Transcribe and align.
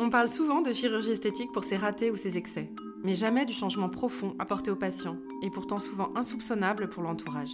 On 0.00 0.10
parle 0.10 0.28
souvent 0.28 0.60
de 0.60 0.72
chirurgie 0.72 1.12
esthétique 1.12 1.52
pour 1.52 1.62
ses 1.62 1.76
ratés 1.76 2.10
ou 2.10 2.16
ses 2.16 2.36
excès, 2.36 2.68
mais 3.04 3.14
jamais 3.14 3.46
du 3.46 3.52
changement 3.52 3.88
profond 3.88 4.34
apporté 4.40 4.72
aux 4.72 4.76
patients, 4.76 5.18
et 5.42 5.50
pourtant 5.50 5.78
souvent 5.78 6.10
insoupçonnable 6.16 6.88
pour 6.88 7.04
l'entourage. 7.04 7.52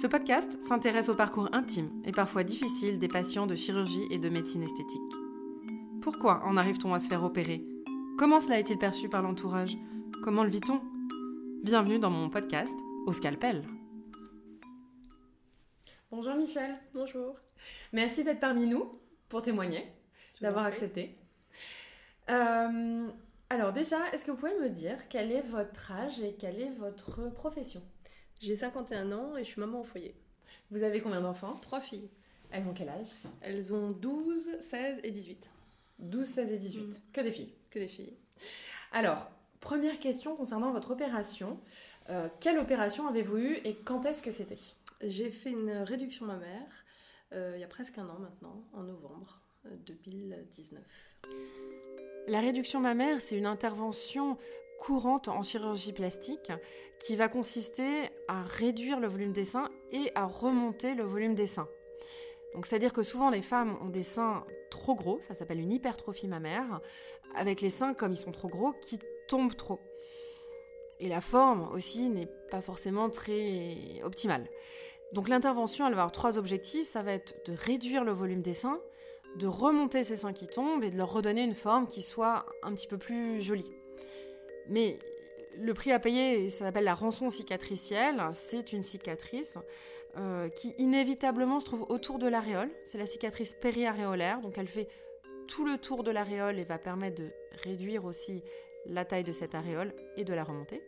Ce 0.00 0.08
podcast 0.08 0.60
s'intéresse 0.60 1.08
au 1.08 1.14
parcours 1.14 1.48
intime 1.52 1.90
et 2.04 2.10
parfois 2.10 2.42
difficile 2.42 2.98
des 2.98 3.06
patients 3.06 3.46
de 3.46 3.54
chirurgie 3.54 4.06
et 4.10 4.18
de 4.18 4.28
médecine 4.28 4.64
esthétique. 4.64 5.00
Pourquoi 6.02 6.42
en 6.44 6.56
arrive-t-on 6.56 6.94
à 6.94 6.98
se 6.98 7.08
faire 7.08 7.22
opérer? 7.22 7.64
Comment 8.18 8.40
cela 8.40 8.58
est-il 8.58 8.78
perçu 8.78 9.08
par 9.08 9.22
l'entourage? 9.22 9.76
Comment 10.24 10.42
le 10.42 10.50
vit-on? 10.50 10.80
Bienvenue 11.62 12.00
dans 12.00 12.10
mon 12.10 12.28
podcast 12.28 12.74
Au 13.06 13.12
scalpel. 13.12 13.62
Bonjour 16.10 16.34
Michel. 16.34 16.76
Bonjour. 16.92 17.36
Merci 17.92 18.24
d'être 18.24 18.40
parmi 18.40 18.66
nous 18.66 18.90
pour 19.28 19.42
témoigner, 19.42 19.84
d'avoir 20.40 20.64
accepté. 20.64 21.16
Euh, 22.28 23.08
alors 23.48 23.72
déjà, 23.72 23.98
est-ce 24.12 24.24
que 24.24 24.30
vous 24.30 24.36
pouvez 24.36 24.58
me 24.60 24.68
dire 24.68 25.08
quel 25.08 25.32
est 25.32 25.42
votre 25.42 25.92
âge 25.92 26.20
et 26.20 26.34
quelle 26.34 26.60
est 26.60 26.70
votre 26.70 27.30
profession? 27.30 27.82
J'ai 28.40 28.56
51 28.56 29.12
ans 29.12 29.36
et 29.36 29.44
je 29.44 29.50
suis 29.50 29.60
maman 29.60 29.80
au 29.80 29.84
foyer. 29.84 30.14
Vous 30.70 30.82
avez 30.82 31.00
combien 31.00 31.20
d'enfants? 31.20 31.58
Trois 31.60 31.80
filles. 31.80 32.08
Elles 32.50 32.66
ont 32.66 32.72
quel 32.72 32.88
âge? 32.88 33.08
Elles 33.42 33.74
ont 33.74 33.90
12, 33.90 34.60
16 34.60 35.00
et 35.02 35.10
18. 35.10 35.50
12, 35.98 36.26
16 36.26 36.52
et 36.52 36.58
18. 36.58 36.80
Mm. 36.80 36.94
Que 37.12 37.20
des 37.20 37.32
filles. 37.32 37.52
Que 37.70 37.78
des 37.78 37.88
filles. 37.88 38.14
Alors, 38.92 39.30
première 39.60 39.98
question 39.98 40.36
concernant 40.36 40.72
votre 40.72 40.92
opération. 40.92 41.58
Euh, 42.08 42.28
quelle 42.40 42.58
opération 42.58 43.06
avez-vous 43.08 43.38
eue 43.38 43.58
et 43.64 43.76
quand 43.76 44.06
est-ce 44.06 44.22
que 44.22 44.30
c'était? 44.30 44.58
J'ai 45.02 45.30
fait 45.30 45.50
une 45.50 45.70
réduction 45.70 46.26
mammaire 46.26 46.84
euh, 47.32 47.52
il 47.54 47.60
y 47.60 47.64
a 47.64 47.68
presque 47.68 47.96
un 47.98 48.08
an 48.08 48.18
maintenant, 48.18 48.64
en 48.72 48.82
novembre 48.82 49.40
2019. 49.64 50.82
La 52.28 52.40
réduction 52.40 52.80
mammaire, 52.80 53.20
c'est 53.20 53.36
une 53.36 53.46
intervention 53.46 54.36
courante 54.78 55.28
en 55.28 55.42
chirurgie 55.42 55.92
plastique 55.92 56.52
qui 56.98 57.16
va 57.16 57.28
consister 57.28 58.08
à 58.28 58.42
réduire 58.42 58.98
le 58.98 59.08
volume 59.08 59.32
des 59.32 59.44
seins 59.44 59.68
et 59.92 60.10
à 60.14 60.24
remonter 60.24 60.94
le 60.94 61.04
volume 61.04 61.34
des 61.34 61.46
seins. 61.46 61.68
Donc 62.54 62.66
c'est-à-dire 62.66 62.92
que 62.92 63.02
souvent 63.02 63.30
les 63.30 63.42
femmes 63.42 63.76
ont 63.82 63.90
des 63.90 64.02
seins 64.02 64.44
trop 64.70 64.94
gros, 64.94 65.20
ça 65.20 65.34
s'appelle 65.34 65.60
une 65.60 65.72
hypertrophie 65.72 66.28
mammaire, 66.28 66.80
avec 67.36 67.60
les 67.60 67.70
seins 67.70 67.94
comme 67.94 68.12
ils 68.12 68.16
sont 68.16 68.32
trop 68.32 68.48
gros 68.48 68.72
qui 68.72 68.98
tombent 69.28 69.54
trop. 69.54 69.80
Et 70.98 71.08
la 71.08 71.20
forme 71.20 71.68
aussi 71.72 72.08
n'est 72.08 72.28
pas 72.50 72.60
forcément 72.60 73.08
très 73.08 74.00
optimale. 74.02 74.48
Donc 75.12 75.28
l'intervention, 75.28 75.86
elle 75.86 75.94
va 75.94 76.02
avoir 76.02 76.12
trois 76.12 76.38
objectifs, 76.38 76.86
ça 76.86 77.00
va 77.00 77.12
être 77.12 77.34
de 77.46 77.56
réduire 77.56 78.04
le 78.04 78.12
volume 78.12 78.42
des 78.42 78.54
seins, 78.54 78.80
de 79.36 79.46
remonter 79.46 80.04
ces 80.04 80.16
seins 80.16 80.32
qui 80.32 80.46
tombent 80.46 80.84
et 80.84 80.90
de 80.90 80.96
leur 80.96 81.12
redonner 81.12 81.42
une 81.42 81.54
forme 81.54 81.86
qui 81.86 82.02
soit 82.02 82.46
un 82.62 82.74
petit 82.74 82.86
peu 82.86 82.98
plus 82.98 83.40
jolie. 83.40 83.70
Mais 84.68 84.98
le 85.58 85.74
prix 85.74 85.92
à 85.92 85.98
payer, 85.98 86.48
ça 86.50 86.64
s'appelle 86.66 86.84
la 86.84 86.94
rançon 86.94 87.30
cicatricielle. 87.30 88.22
C'est 88.32 88.72
une 88.72 88.82
cicatrice 88.82 89.58
euh, 90.16 90.48
qui 90.48 90.74
inévitablement 90.78 91.60
se 91.60 91.66
trouve 91.66 91.86
autour 91.88 92.18
de 92.18 92.28
l'aréole. 92.28 92.70
C'est 92.84 92.98
la 92.98 93.06
cicatrice 93.06 93.52
périaréolaire, 93.52 94.40
donc 94.40 94.58
elle 94.58 94.68
fait 94.68 94.88
tout 95.48 95.64
le 95.64 95.78
tour 95.78 96.04
de 96.04 96.10
l'aréole 96.10 96.58
et 96.58 96.64
va 96.64 96.78
permettre 96.78 97.22
de 97.22 97.30
réduire 97.64 98.04
aussi 98.04 98.42
la 98.86 99.04
taille 99.04 99.24
de 99.24 99.32
cette 99.32 99.54
aréole 99.54 99.92
et 100.16 100.24
de 100.24 100.32
la 100.32 100.44
remonter. 100.44 100.82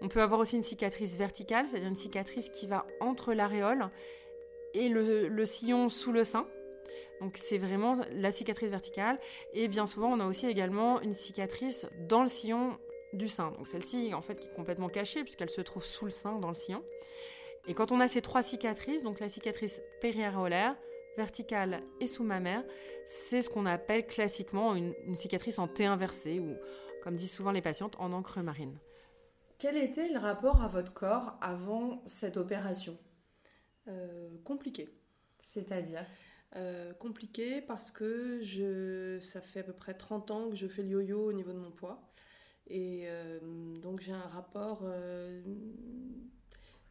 On 0.00 0.08
peut 0.08 0.22
avoir 0.22 0.40
aussi 0.40 0.56
une 0.56 0.62
cicatrice 0.62 1.16
verticale, 1.16 1.68
c'est-à-dire 1.68 1.88
une 1.88 1.94
cicatrice 1.94 2.48
qui 2.48 2.66
va 2.66 2.86
entre 3.00 3.34
l'aréole 3.34 3.90
et 4.72 4.88
le, 4.88 5.28
le 5.28 5.44
sillon 5.44 5.88
sous 5.88 6.12
le 6.12 6.24
sein. 6.24 6.46
Donc 7.20 7.36
c'est 7.36 7.58
vraiment 7.58 7.96
la 8.12 8.30
cicatrice 8.30 8.70
verticale. 8.70 9.18
Et 9.52 9.68
bien 9.68 9.86
souvent, 9.86 10.10
on 10.12 10.20
a 10.20 10.26
aussi 10.26 10.46
également 10.46 11.00
une 11.00 11.12
cicatrice 11.12 11.86
dans 12.08 12.22
le 12.22 12.28
sillon 12.28 12.78
du 13.12 13.28
sein. 13.28 13.50
Donc 13.52 13.66
celle-ci, 13.66 14.14
en 14.14 14.22
fait, 14.22 14.36
qui 14.36 14.46
est 14.46 14.54
complètement 14.54 14.88
cachée 14.88 15.22
puisqu'elle 15.22 15.50
se 15.50 15.60
trouve 15.60 15.84
sous 15.84 16.04
le 16.04 16.10
sein, 16.10 16.38
dans 16.38 16.48
le 16.48 16.54
sillon. 16.54 16.82
Et 17.66 17.74
quand 17.74 17.92
on 17.92 18.00
a 18.00 18.08
ces 18.08 18.22
trois 18.22 18.42
cicatrices, 18.42 19.02
donc 19.02 19.20
la 19.20 19.28
cicatrice 19.28 19.82
périaréolaire, 20.00 20.76
verticale 21.16 21.82
et 22.00 22.06
sous-mammaire, 22.06 22.64
c'est 23.06 23.42
ce 23.42 23.50
qu'on 23.50 23.66
appelle 23.66 24.06
classiquement 24.06 24.74
une, 24.74 24.94
une, 25.06 25.16
cicatrice 25.16 25.58
en 25.58 25.68
T 25.68 25.84
inversé 25.84 26.38
ou, 26.38 26.54
comme 27.02 27.16
disent 27.16 27.32
souvent 27.32 27.50
les 27.50 27.60
patientes, 27.60 27.96
en 27.98 28.12
encre 28.12 28.40
marine. 28.40 28.78
Quel 29.58 29.76
était 29.76 30.08
le 30.08 30.18
rapport 30.18 30.62
à 30.62 30.68
votre 30.68 30.94
corps 30.94 31.36
avant 31.42 32.02
cette 32.06 32.38
opération? 32.38 32.96
Euh, 33.88 34.30
Compliqué. 34.44 34.88
C'est-à-dire? 35.42 36.06
Euh, 36.56 36.92
Compliqué 36.94 37.60
parce 37.60 37.90
que 37.90 38.40
je, 38.42 39.18
ça 39.20 39.40
fait 39.40 39.60
à 39.60 39.62
peu 39.62 39.72
près 39.72 39.94
30 39.94 40.30
ans 40.30 40.50
que 40.50 40.56
je 40.56 40.66
fais 40.66 40.82
le 40.82 40.88
yo-yo 40.88 41.28
au 41.28 41.32
niveau 41.32 41.52
de 41.52 41.58
mon 41.58 41.70
poids. 41.70 42.02
Et 42.66 43.02
euh, 43.06 43.38
donc 43.80 44.00
j'ai 44.00 44.12
un 44.12 44.18
rapport 44.28 44.80
euh, 44.84 45.42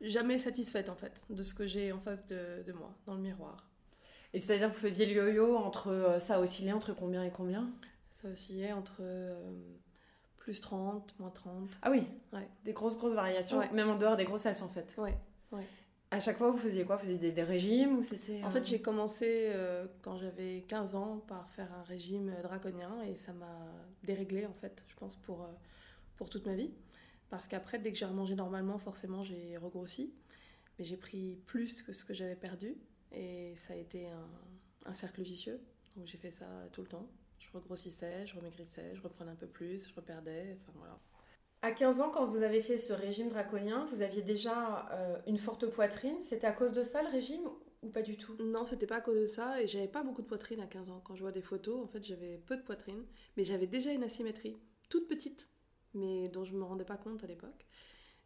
jamais 0.01 0.37
satisfaite 0.39 0.89
en 0.89 0.95
fait 0.95 1.23
de 1.29 1.43
ce 1.43 1.53
que 1.53 1.67
j'ai 1.67 1.91
en 1.91 1.99
face 1.99 2.25
de, 2.27 2.63
de, 2.65 2.71
moi, 2.73 2.93
dans 3.05 3.15
le 3.15 3.21
miroir. 3.21 3.69
Et 4.33 4.39
c'est-à-dire 4.39 4.69
que 4.69 4.73
vous 4.73 4.79
faisiez 4.79 5.05
le 5.05 5.13
yo-yo 5.13 5.55
entre. 5.55 6.17
ça 6.21 6.39
oscillait 6.39 6.71
entre 6.73 6.93
combien 6.93 7.23
et 7.23 7.31
combien? 7.31 7.69
Ça 8.11 8.27
oscillait 8.29 8.73
entre 8.73 9.01
plus 10.37 10.61
30, 10.61 11.15
moins 11.19 11.29
30. 11.29 11.79
Ah 11.81 11.91
oui? 11.91 12.03
Ouais. 12.33 12.47
Des 12.63 12.73
grosses, 12.73 12.97
grosses 12.97 13.13
variations, 13.13 13.59
Ouais. 13.59 13.71
même 13.71 13.89
en 13.89 13.95
dehors 13.97 14.17
des 14.17 14.25
grossesses 14.25 14.61
en 14.61 14.69
fait. 14.69 14.95
Ouais, 14.97 15.17
ouais. 15.51 15.65
À 16.11 16.19
chaque 16.19 16.37
fois, 16.37 16.49
vous 16.49 16.57
faisiez 16.57 16.85
quoi? 16.85 16.95
Vous 16.95 17.03
faisiez 17.03 17.17
des, 17.17 17.31
des 17.31 17.43
régimes 17.43 17.97
ou 17.97 18.03
c'était. 18.03 18.43
En 18.43 18.47
euh, 18.47 18.51
fait, 18.51 18.65
j'ai 18.65 18.81
commencé 18.81 19.27
euh, 19.27 19.85
quand 20.01 20.17
j'avais 20.17 20.63
15 20.67 20.95
ans 20.95 21.23
par 21.27 21.47
faire 21.51 21.71
un 21.73 21.83
régime 21.83 22.33
draconien 22.41 23.03
et 23.03 23.15
ça 23.15 23.31
m'a 23.33 23.67
déréglé 24.03 24.47
en 24.47 24.53
fait, 24.53 24.83
je 24.87 24.95
pense, 24.95 25.15
pour, 25.17 25.43
euh, 25.43 25.51
pour 26.17 26.29
toute 26.29 26.47
ma 26.47 26.55
vie. 26.55 26.71
Parce 27.29 27.47
qu'après, 27.47 27.77
dès 27.77 27.91
que 27.91 27.97
j'ai 27.97 28.05
remangé 28.05 28.33
normalement, 28.33 28.79
forcément, 28.79 29.21
j'ai 29.21 29.55
regrossi. 29.57 30.11
Mais 30.79 30.85
j'ai 30.85 30.97
pris 30.97 31.37
plus 31.45 31.83
que 31.83 31.93
ce 31.93 32.03
que 32.05 32.13
j'avais 32.13 32.37
perdu 32.37 32.75
et 33.11 33.53
ça 33.55 33.73
a 33.73 33.75
été 33.75 34.07
un, 34.07 34.29
un 34.85 34.93
cercle 34.93 35.21
vicieux. 35.21 35.61
Donc 35.95 36.07
j'ai 36.07 36.17
fait 36.17 36.31
ça 36.31 36.47
tout 36.71 36.81
le 36.81 36.87
temps. 36.87 37.07
Je 37.37 37.47
regrossissais, 37.53 38.25
je 38.25 38.35
remaigrissais, 38.35 38.95
je 38.95 39.01
reprenais 39.01 39.31
un 39.31 39.35
peu 39.35 39.47
plus, 39.47 39.87
je 39.87 39.93
reperdais. 39.93 40.57
Enfin 40.61 40.71
voilà. 40.75 40.97
À 41.61 41.71
15 41.73 41.99
ans, 42.01 42.09
quand 42.09 42.25
vous 42.25 42.41
avez 42.43 42.61
fait 42.61 42.77
ce 42.77 42.93
régime 42.93 43.27
draconien, 43.27 43.83
vous 43.85 44.01
aviez 44.01 44.21
déjà 44.21 44.87
euh, 44.91 45.17
une 45.27 45.37
forte 45.37 45.67
poitrine. 45.67 46.15
C'était 46.21 46.47
à 46.47 46.53
cause 46.53 46.71
de 46.71 46.83
ça 46.83 47.01
le 47.03 47.09
régime 47.09 47.41
ou 47.81 47.89
pas 47.89 48.01
du 48.01 48.15
tout? 48.15 48.35
Non, 48.41 48.65
c'était 48.65 48.87
pas 48.87 48.97
à 48.97 49.01
cause 49.01 49.19
de 49.19 49.25
ça 49.25 49.61
et 49.61 49.67
j'avais 49.67 49.89
pas 49.89 50.01
beaucoup 50.01 50.21
de 50.21 50.27
poitrine 50.27 50.61
à 50.61 50.67
15 50.67 50.89
ans. 50.89 51.01
Quand 51.03 51.15
je 51.15 51.21
vois 51.21 51.33
des 51.33 51.41
photos, 51.41 51.83
en 51.83 51.87
fait, 51.87 52.01
j'avais 52.03 52.37
peu 52.37 52.55
de 52.55 52.61
poitrine, 52.61 53.03
mais 53.35 53.43
j'avais 53.43 53.67
déjà 53.67 53.91
une 53.91 54.03
asymétrie, 54.03 54.57
toute 54.89 55.07
petite, 55.09 55.49
mais 55.93 56.29
dont 56.29 56.45
je 56.45 56.53
me 56.55 56.63
rendais 56.63 56.85
pas 56.85 56.97
compte 56.97 57.25
à 57.25 57.27
l'époque. 57.27 57.65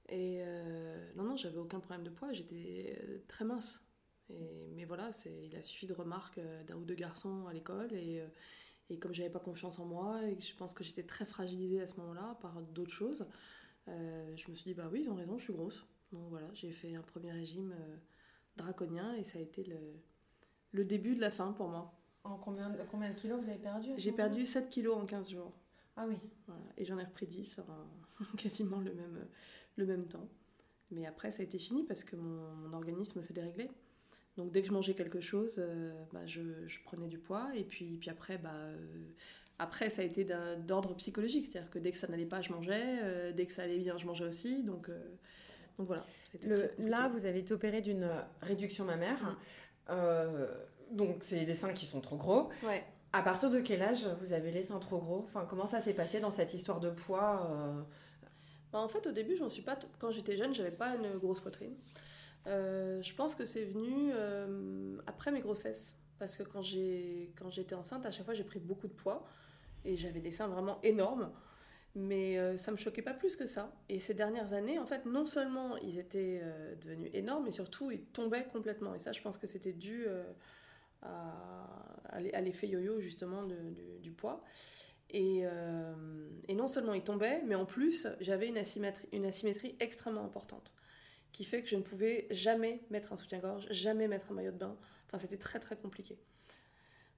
Et 0.09 0.41
euh, 0.43 1.11
non, 1.15 1.23
non, 1.23 1.35
j'avais 1.35 1.57
aucun 1.57 1.79
problème 1.79 2.03
de 2.03 2.11
poids, 2.11 2.33
j'étais 2.33 2.99
euh, 3.01 3.17
très 3.27 3.45
mince. 3.45 3.83
Et, 4.29 4.69
mais 4.75 4.85
voilà, 4.85 5.09
il 5.25 5.55
a 5.55 5.63
suffi 5.63 5.87
de 5.87 5.93
remarques 5.93 6.39
d'un 6.67 6.75
ou 6.75 6.85
deux 6.85 6.95
garçons 6.95 7.47
à 7.47 7.53
l'école 7.53 7.93
et, 7.93 8.23
et 8.89 8.99
comme 8.99 9.13
j'avais 9.13 9.29
pas 9.29 9.39
confiance 9.39 9.79
en 9.79 9.85
moi 9.85 10.23
et 10.27 10.35
que 10.37 10.43
je 10.43 10.55
pense 10.55 10.73
que 10.73 10.83
j'étais 10.83 11.03
très 11.03 11.25
fragilisée 11.25 11.81
à 11.81 11.87
ce 11.87 11.97
moment-là 12.01 12.37
par 12.41 12.61
d'autres 12.61 12.91
choses, 12.91 13.25
euh, 13.87 14.33
je 14.35 14.49
me 14.49 14.55
suis 14.55 14.65
dit 14.65 14.73
bah 14.73 14.89
oui, 14.91 15.01
ils 15.03 15.09
ont 15.09 15.15
raison, 15.15 15.37
je 15.37 15.43
suis 15.45 15.53
grosse. 15.53 15.85
Donc 16.11 16.29
voilà, 16.29 16.47
j'ai 16.53 16.71
fait 16.71 16.95
un 16.95 17.01
premier 17.01 17.31
régime 17.31 17.73
euh, 17.77 17.95
draconien 18.57 19.15
et 19.15 19.23
ça 19.23 19.39
a 19.39 19.41
été 19.41 19.63
le, 19.63 19.77
le 20.71 20.85
début 20.85 21.15
de 21.15 21.21
la 21.21 21.31
fin 21.31 21.51
pour 21.53 21.67
moi. 21.69 21.93
En 22.23 22.37
combien, 22.37 22.69
de- 22.69 22.79
combien 22.89 23.09
de 23.09 23.15
kilos 23.15 23.41
vous 23.41 23.49
avez 23.49 23.59
perdu 23.59 23.89
J'ai 23.97 24.11
perdu 24.11 24.45
7 24.45 24.69
kilos 24.69 24.95
en 24.97 25.05
15 25.05 25.29
jours. 25.31 25.53
Ah 25.95 26.05
oui. 26.07 26.17
Voilà. 26.47 26.63
Et 26.77 26.85
j'en 26.85 26.97
ai 26.97 27.03
repris 27.03 27.27
10 27.27 27.59
en 27.59 28.25
quasiment 28.37 28.79
le 28.79 28.93
même, 28.93 29.27
le 29.75 29.85
même 29.85 30.07
temps. 30.07 30.27
Mais 30.91 31.05
après, 31.05 31.31
ça 31.31 31.41
a 31.41 31.45
été 31.45 31.57
fini 31.57 31.83
parce 31.83 32.03
que 32.03 32.15
mon, 32.15 32.53
mon 32.55 32.73
organisme 32.73 33.21
s'est 33.21 33.33
déréglé. 33.33 33.69
Donc 34.37 34.51
dès 34.51 34.61
que 34.61 34.67
je 34.67 34.73
mangeais 34.73 34.95
quelque 34.95 35.21
chose, 35.21 35.55
euh, 35.59 35.91
bah, 36.11 36.25
je, 36.25 36.41
je 36.67 36.79
prenais 36.83 37.07
du 37.07 37.19
poids. 37.19 37.49
Et 37.55 37.63
puis, 37.63 37.97
puis 37.99 38.09
après, 38.09 38.37
bah, 38.37 38.51
euh, 38.53 38.75
après, 39.59 39.89
ça 39.89 40.01
a 40.01 40.05
été 40.05 40.25
d'ordre 40.65 40.95
psychologique. 40.95 41.45
C'est-à-dire 41.51 41.69
que 41.69 41.79
dès 41.79 41.91
que 41.91 41.97
ça 41.97 42.07
n'allait 42.07 42.25
pas, 42.25 42.41
je 42.41 42.51
mangeais. 42.51 42.99
euh, 43.03 43.31
dès 43.31 43.45
que 43.45 43.53
ça 43.53 43.63
allait 43.63 43.77
bien, 43.79 43.97
je 43.97 44.05
mangeais 44.05 44.25
aussi. 44.25 44.63
Donc, 44.63 44.89
donc 45.77 45.87
voilà. 45.87 46.03
Le- 46.43 46.71
là, 46.79 47.09
vous 47.09 47.25
avez 47.25 47.39
été 47.39 47.53
opéré 47.53 47.81
d'une 47.81 48.09
réduction 48.41 48.85
mammaire. 48.85 49.21
Mm. 49.23 49.35
Euh, 49.91 50.53
donc, 50.91 51.17
c'est 51.19 51.45
des 51.45 51.53
seins 51.53 51.73
qui 51.73 51.85
sont 51.85 52.01
trop 52.01 52.17
gros. 52.17 52.49
Ouais. 52.63 52.83
À 53.11 53.21
partir 53.21 53.51
de 53.51 53.59
quel 53.59 53.83
âge 53.83 54.07
vous 54.19 54.33
avez 54.33 54.51
les 54.51 54.63
seins 54.63 54.79
trop 54.79 54.97
gros? 54.97 55.19
Enfin, 55.25 55.45
comment 55.47 55.67
ça 55.67 55.79
s'est 55.79 55.93
passé 55.93 56.19
dans 56.19 56.31
cette 56.31 56.53
histoire 56.55 56.79
de 56.79 56.89
poids 56.89 57.85
Bah, 58.71 58.79
en 58.79 58.87
fait, 58.87 59.05
au 59.05 59.11
début, 59.11 59.37
j'en 59.37 59.49
suis 59.49 59.61
pas. 59.61 59.77
Quand 59.99 60.09
j'étais 60.09 60.35
jeune, 60.35 60.53
j'avais 60.55 60.71
pas 60.71 60.95
une 60.95 61.17
grosse 61.19 61.39
poitrine. 61.39 61.75
Euh, 62.47 63.01
je 63.01 63.13
pense 63.13 63.35
que 63.35 63.45
c'est 63.45 63.63
venu 63.63 64.11
euh, 64.13 64.97
après 65.07 65.31
mes 65.31 65.41
grossesses. 65.41 65.95
Parce 66.19 66.37
que 66.37 66.43
quand 66.43 66.61
j'étais 66.61 67.75
enceinte, 67.75 68.05
à 68.05 68.11
chaque 68.11 68.25
fois, 68.25 68.33
j'ai 68.33 68.43
pris 68.43 68.59
beaucoup 68.59 68.87
de 68.87 68.93
poids. 68.93 69.25
Et 69.85 69.97
j'avais 69.97 70.21
des 70.21 70.31
seins 70.31 70.47
vraiment 70.47 70.79
énormes. 70.83 71.31
Mais 71.95 72.39
euh, 72.39 72.57
ça 72.57 72.71
me 72.71 72.77
choquait 72.77 73.01
pas 73.01 73.13
plus 73.13 73.35
que 73.35 73.45
ça. 73.45 73.71
Et 73.89 73.99
ces 73.99 74.13
dernières 74.13 74.53
années, 74.53 74.79
en 74.79 74.85
fait, 74.85 75.05
non 75.05 75.25
seulement 75.25 75.77
ils 75.77 75.99
étaient 75.99 76.39
euh, 76.41 76.75
devenus 76.75 77.11
énormes, 77.13 77.45
mais 77.45 77.51
surtout 77.51 77.91
ils 77.91 78.01
tombaient 78.01 78.45
complètement. 78.45 78.95
Et 78.95 78.99
ça, 78.99 79.11
je 79.11 79.21
pense 79.21 79.37
que 79.37 79.47
c'était 79.47 79.73
dû 79.73 80.07
à, 81.01 82.19
l'effet 82.41 82.67
yo-yo 82.67 82.99
justement 82.99 83.43
du 84.01 84.11
poids. 84.11 84.43
Et, 85.11 85.43
non 86.49 86.67
seulement 86.67 86.93
il 86.93 87.03
tombait, 87.03 87.43
mais 87.43 87.55
en 87.55 87.65
plus 87.65 88.07
j'avais 88.21 88.47
une 88.47 88.57
asymétrie 89.25 89.75
extrêmement 89.79 90.25
importante 90.25 90.71
qui 91.33 91.43
fait 91.43 91.61
que 91.61 91.67
je 91.67 91.75
ne 91.75 91.81
pouvais 91.81 92.27
jamais 92.31 92.79
mettre 92.89 93.11
un 93.11 93.17
soutien-gorge, 93.17 93.67
jamais 93.71 94.07
mettre 94.07 94.31
un 94.31 94.35
maillot 94.35 94.51
de 94.51 94.57
bain. 94.57 94.77
Enfin, 95.07 95.17
c'était 95.17 95.37
très 95.37 95.59
très 95.59 95.75
compliqué. 95.75 96.17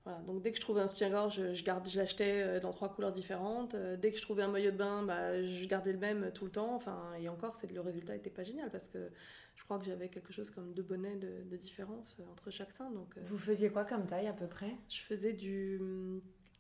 Voilà, 0.06 0.20
donc 0.20 0.44
dès 0.44 0.52
que 0.52 0.58
je 0.58 0.62
trouvais 0.62 0.82
un 0.82 0.88
soutien-gorge, 0.88 1.36
je, 1.36 1.54
je 1.56 1.98
l'achetais 1.98 2.44
euh, 2.44 2.60
dans 2.60 2.72
trois 2.72 2.94
couleurs 2.94 3.12
différentes. 3.12 3.74
Euh, 3.74 3.98
dès 3.98 4.12
que 4.12 4.18
je 4.18 4.22
trouvais 4.22 4.44
un 4.44 4.48
maillot 4.48 4.70
de 4.72 4.78
bain, 4.78 5.02
bah, 5.02 5.44
je 5.44 5.66
gardais 5.66 5.92
le 5.92 5.98
même 5.98 6.32
tout 6.32 6.46
le 6.46 6.52
temps. 6.52 6.76
Enfin, 6.76 7.14
et 7.20 7.28
encore, 7.28 7.58
le 7.74 7.82
résultat 7.82 8.14
n'était 8.14 8.30
pas 8.30 8.44
génial 8.44 8.70
parce 8.70 8.88
que 8.88 9.10
je 9.56 9.64
crois 9.64 9.80
que 9.80 9.86
j'avais 9.86 10.10
quelque 10.10 10.32
chose 10.32 10.52
comme 10.52 10.74
deux 10.74 10.84
bonnets 10.84 11.16
de, 11.16 11.58
différence 11.58 12.18
euh, 12.20 12.32
entre 12.32 12.52
chaque 12.52 12.72
sein. 12.72 12.92
Donc, 12.92 13.18
Vous 13.24 13.38
faisiez 13.40 13.70
quoi 13.70 13.84
comme 13.84 14.06
taille 14.06 14.28
à 14.28 14.34
peu 14.34 14.48
près? 14.48 14.76
Je 14.90 15.02
faisais 15.02 15.34
du 15.34 15.82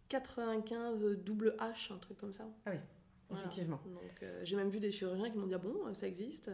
95 0.09 1.03
double 1.23 1.55
H, 1.59 1.93
un 1.93 1.99
truc 1.99 2.17
comme 2.17 2.33
ça. 2.33 2.47
Ah 2.65 2.71
oui, 2.71 3.37
effectivement. 3.37 3.79
Donc 3.85 4.25
j'ai 4.43 4.55
même 4.55 4.69
vu 4.69 4.79
des 4.79 4.91
chirurgiens 4.91 5.29
qui 5.29 5.37
m'ont 5.37 5.47
dit 5.47 5.53
ah 5.53 5.59
bon, 5.59 5.93
ça 5.93 6.07
existe? 6.07 6.49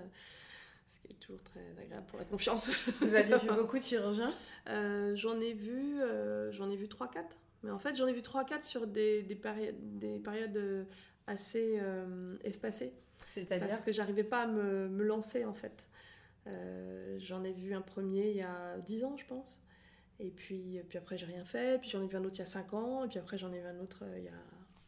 Toujours 1.19 1.41
très 1.43 1.61
agréable 1.79 2.05
pour 2.07 2.19
la 2.19 2.25
confiance. 2.25 2.69
Vous 3.01 3.13
avez 3.13 3.37
vu 3.37 3.47
beaucoup 3.47 3.77
de 3.77 3.83
chirurgiens? 3.83 4.33
Euh, 4.69 5.15
J'en 5.15 5.39
ai 5.39 5.53
vu, 5.53 6.01
euh, 6.01 6.51
j'en 6.51 6.69
ai 6.69 6.75
vu 6.75 6.87
3-4. 6.87 7.23
Mais 7.63 7.71
en 7.71 7.79
fait, 7.79 7.95
j'en 7.95 8.07
ai 8.07 8.13
vu 8.13 8.21
3-4 8.21 8.63
sur 8.63 8.87
des, 8.87 9.21
des, 9.23 9.39
des 9.73 10.19
périodes 10.19 10.57
euh, 10.57 10.83
assez 11.27 11.79
espacées. 12.43 12.93
C'est-à-dire? 13.27 13.67
Parce 13.67 13.81
que 13.81 13.91
j'arrivais 13.91 14.23
pas 14.23 14.41
à 14.41 14.47
me, 14.47 14.89
me, 14.89 15.03
lancer, 15.03 15.45
en 15.45 15.53
fait. 15.53 15.87
j'en 17.19 17.43
ai 17.43 17.53
vu 17.53 17.73
un 17.73 17.81
premier 17.81 18.31
il 18.31 18.37
y 18.37 18.41
a 18.41 18.79
10 18.79 19.03
ans, 19.03 19.15
je 19.17 19.25
pense. 19.25 19.61
Et 20.19 20.29
puis, 20.29 20.79
puis 20.89 20.97
après, 20.97 21.17
j'ai 21.17 21.27
rien 21.27 21.45
fait. 21.45 21.79
Puis 21.79 21.89
j'en 21.89 22.03
ai 22.03 22.07
vu 22.07 22.17
un 22.17 22.23
autre 22.23 22.35
il 22.35 22.39
y 22.39 22.43
a 22.43 22.45
5 22.45 22.73
ans. 22.73 23.05
Et 23.05 23.07
puis 23.07 23.19
après, 23.19 23.37
j'en 23.37 23.53
ai 23.53 23.59
vu 23.59 23.67
un 23.67 23.79
autre 23.79 24.03
il 24.17 24.23
y 24.23 24.27
a 24.27 24.31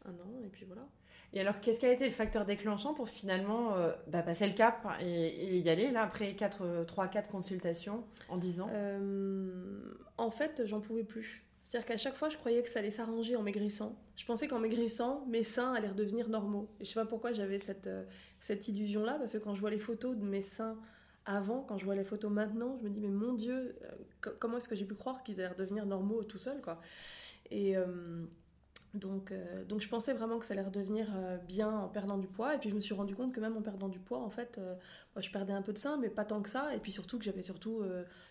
un 0.04 0.12
an. 0.12 0.40
Et 0.44 0.48
puis 0.48 0.64
voilà. 0.64 0.86
Et 1.32 1.40
alors, 1.40 1.58
qu'est-ce 1.60 1.80
qui 1.80 1.86
a 1.86 1.92
été 1.92 2.04
le 2.04 2.12
facteur 2.12 2.44
déclenchant 2.44 2.94
pour 2.94 3.08
finalement 3.08 3.74
euh, 3.74 3.92
bah, 4.06 4.22
passer 4.22 4.46
le 4.46 4.52
cap 4.52 4.86
et, 5.00 5.58
y 5.58 5.68
aller, 5.68 5.90
là, 5.90 6.02
après 6.02 6.32
3-4 6.32 7.28
consultations 7.28 8.04
en 8.28 8.36
10 8.36 8.60
ans? 8.60 8.68
Euh, 8.70 9.94
En 10.16 10.30
fait, 10.30 10.62
j'en 10.64 10.80
pouvais 10.80 11.02
plus. 11.02 11.44
C'est-à-dire 11.64 11.86
qu'à 11.88 11.96
chaque 11.96 12.14
fois, 12.14 12.28
je 12.28 12.36
croyais 12.36 12.62
que 12.62 12.68
ça 12.68 12.78
allait 12.78 12.92
s'arranger 12.92 13.34
en 13.34 13.42
maigrissant. 13.42 13.98
Je 14.14 14.24
pensais 14.24 14.46
qu'en 14.46 14.60
maigrissant, 14.60 15.26
mes 15.26 15.42
seins 15.42 15.74
allaient 15.74 15.88
redevenir 15.88 16.28
normaux. 16.28 16.68
Et 16.78 16.84
je 16.84 16.90
sais 16.90 17.00
pas 17.00 17.06
pourquoi 17.06 17.32
j'avais 17.32 17.58
cette, 17.58 17.88
euh, 17.88 18.04
cette 18.38 18.68
illusion-là, 18.68 19.14
parce 19.14 19.32
que 19.32 19.38
quand 19.38 19.56
je 19.56 19.60
vois 19.60 19.70
les 19.70 19.80
photos 19.80 20.16
de 20.16 20.22
mes 20.22 20.42
seins 20.42 20.78
avant, 21.26 21.62
quand 21.62 21.78
je 21.78 21.84
vois 21.84 21.96
les 21.96 22.04
photos 22.04 22.30
maintenant, 22.30 22.76
je 22.78 22.84
me 22.84 22.90
dis, 22.90 23.00
mais 23.00 23.08
mon 23.08 23.32
Dieu, 23.32 23.74
comment 24.38 24.58
est-ce 24.58 24.68
que 24.68 24.76
j'ai 24.76 24.84
pu 24.84 24.94
croire 24.94 25.24
qu'ils 25.24 25.40
allaient 25.40 25.48
redevenir 25.48 25.84
normaux 25.84 26.22
tout 26.22 26.38
seuls, 26.38 26.60
quoi? 26.60 26.80
Et... 27.50 27.74
Donc, 28.94 29.32
euh, 29.32 29.64
donc 29.64 29.80
je 29.80 29.88
pensais 29.88 30.12
vraiment 30.12 30.38
que 30.38 30.46
ça 30.46 30.54
allait 30.54 30.62
redevenir 30.62 31.08
euh, 31.16 31.36
bien 31.36 31.68
en 31.68 31.88
perdant 31.88 32.16
du 32.16 32.28
poids. 32.28 32.54
Et 32.54 32.58
puis 32.58 32.70
je 32.70 32.74
me 32.74 32.80
suis 32.80 32.94
rendu 32.94 33.16
compte 33.16 33.32
que 33.32 33.40
même 33.40 33.56
en 33.56 33.62
perdant 33.62 33.88
du 33.88 33.98
poids, 33.98 34.20
en 34.20 34.30
fait, 34.30 34.56
euh, 34.58 34.74
moi, 35.14 35.22
je 35.22 35.30
perdais 35.30 35.52
un 35.52 35.62
peu 35.62 35.72
de 35.72 35.78
sein, 35.78 35.96
mais 35.96 36.08
pas 36.08 36.24
tant 36.24 36.40
que 36.40 36.48
ça. 36.48 36.74
Et 36.74 36.78
puis 36.78 36.92
surtout 36.92 37.18
que 37.18 37.24
j'avais 37.24 37.42
surtout, 37.42 37.82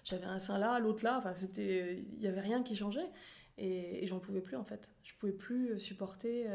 j'avais 0.03 0.25
un 0.25 0.39
sein 0.39 0.57
là, 0.57 0.79
l'autre 0.79 1.03
là. 1.03 1.17
Enfin, 1.17 1.33
c'était, 1.33 2.03
il 2.13 2.19
n'y 2.19 2.27
avait 2.27 2.41
rien 2.41 2.63
qui 2.63 2.75
changeait. 2.75 3.09
Et, 3.57 4.07
j'en 4.07 4.19
pouvais 4.19 4.41
plus 4.41 4.55
en 4.55 4.63
fait. 4.63 4.91
Je 5.03 5.13
pouvais 5.15 5.33
plus 5.33 5.79
supporter 5.79 6.47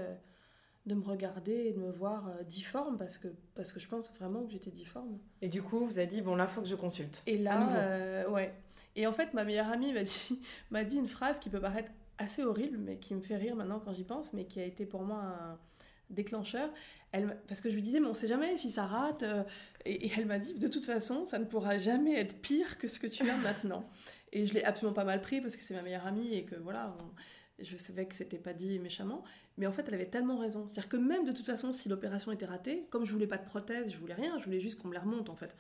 de 0.86 0.94
me 0.94 1.04
regarder 1.04 1.52
et 1.52 1.72
de 1.72 1.78
me 1.78 1.90
voir 1.90 2.30
difforme 2.46 2.96
parce 2.96 3.18
que 3.18 3.28
parce 3.54 3.72
que 3.72 3.80
je 3.80 3.88
pense 3.88 4.12
vraiment 4.14 4.44
que 4.44 4.52
j'étais 4.52 4.70
difforme. 4.70 5.18
Et 5.42 5.48
du 5.48 5.62
coup, 5.62 5.84
vous 5.84 5.98
avez 5.98 6.06
dit 6.06 6.22
bon 6.22 6.34
là, 6.34 6.46
faut 6.46 6.62
que 6.62 6.68
je 6.68 6.74
consulte. 6.74 7.22
Et 7.26 7.38
là, 7.38 8.26
ouais. 8.30 8.54
Et 8.96 9.06
en 9.06 9.12
fait, 9.12 9.32
ma 9.34 9.44
meilleure 9.44 9.68
amie 9.68 9.92
m'a 9.92 10.02
dit 10.02 10.40
m'a 10.70 10.84
dit 10.84 10.96
une 10.96 11.08
phrase 11.08 11.38
qui 11.38 11.50
peut 11.50 11.60
paraître 11.60 11.92
assez 12.18 12.42
horrible, 12.42 12.78
mais 12.78 12.98
qui 12.98 13.14
me 13.14 13.20
fait 13.20 13.36
rire 13.36 13.56
maintenant 13.56 13.80
quand 13.80 13.92
j'y 13.92 14.04
pense, 14.04 14.32
mais 14.32 14.44
qui 14.44 14.60
a 14.60 14.64
été 14.64 14.86
pour 14.86 15.02
moi 15.02 15.18
un 15.18 15.58
déclencheur. 16.10 16.70
Elle, 17.12 17.38
parce 17.46 17.60
que 17.60 17.70
je 17.70 17.74
lui 17.74 17.82
disais, 17.82 18.00
mais 18.00 18.06
on 18.06 18.14
sait 18.14 18.26
jamais 18.26 18.56
si 18.56 18.70
ça 18.70 18.86
rate. 18.86 19.22
Euh, 19.22 19.44
et, 19.84 20.10
elle 20.16 20.26
m'a 20.26 20.38
dit, 20.38 20.54
de 20.54 20.68
toute 20.68 20.84
façon, 20.84 21.24
ça 21.24 21.38
ne 21.38 21.44
pourra 21.44 21.78
jamais 21.78 22.14
être 22.18 22.40
pire 22.40 22.78
que 22.78 22.86
ce 22.86 22.98
que 23.00 23.06
tu 23.06 23.28
as 23.28 23.36
maintenant. 23.38 23.88
Et 24.32 24.46
je 24.46 24.52
l'ai 24.52 24.62
absolument 24.62 24.94
pas 24.94 25.04
mal 25.04 25.22
pris 25.22 25.40
parce 25.40 25.56
que 25.56 25.62
c'est 25.62 25.72
ma 25.72 25.80
meilleure 25.80 26.06
amie 26.06 26.34
et 26.34 26.44
que 26.44 26.54
voilà, 26.54 26.94
je 27.58 27.78
savais 27.78 28.04
que 28.04 28.14
c'était 28.14 28.36
pas 28.36 28.52
dit 28.52 28.78
méchamment. 28.78 29.24
Mais 29.56 29.66
en 29.66 29.72
fait, 29.72 29.86
elle 29.88 29.94
avait 29.94 30.10
tellement 30.10 30.36
raison. 30.36 30.66
C'est-à-dire 30.66 30.90
que 30.90 30.98
même 30.98 31.24
de 31.24 31.32
toute 31.32 31.46
façon, 31.46 31.72
si 31.72 31.88
l'opération 31.88 32.30
était 32.30 32.44
ratée, 32.44 32.86
comme 32.90 33.06
je 33.06 33.12
voulais 33.14 33.26
pas 33.26 33.38
de 33.38 33.46
prothèse, 33.46 33.90
je 33.90 33.96
voulais 33.96 34.12
rien, 34.12 34.36
je 34.36 34.44
voulais 34.44 34.60
juste 34.60 34.78
qu'on 34.78 34.88
me 34.88 34.92
les 34.92 34.98
remonte 34.98 35.30
en 35.30 35.34
fait. 35.34 35.56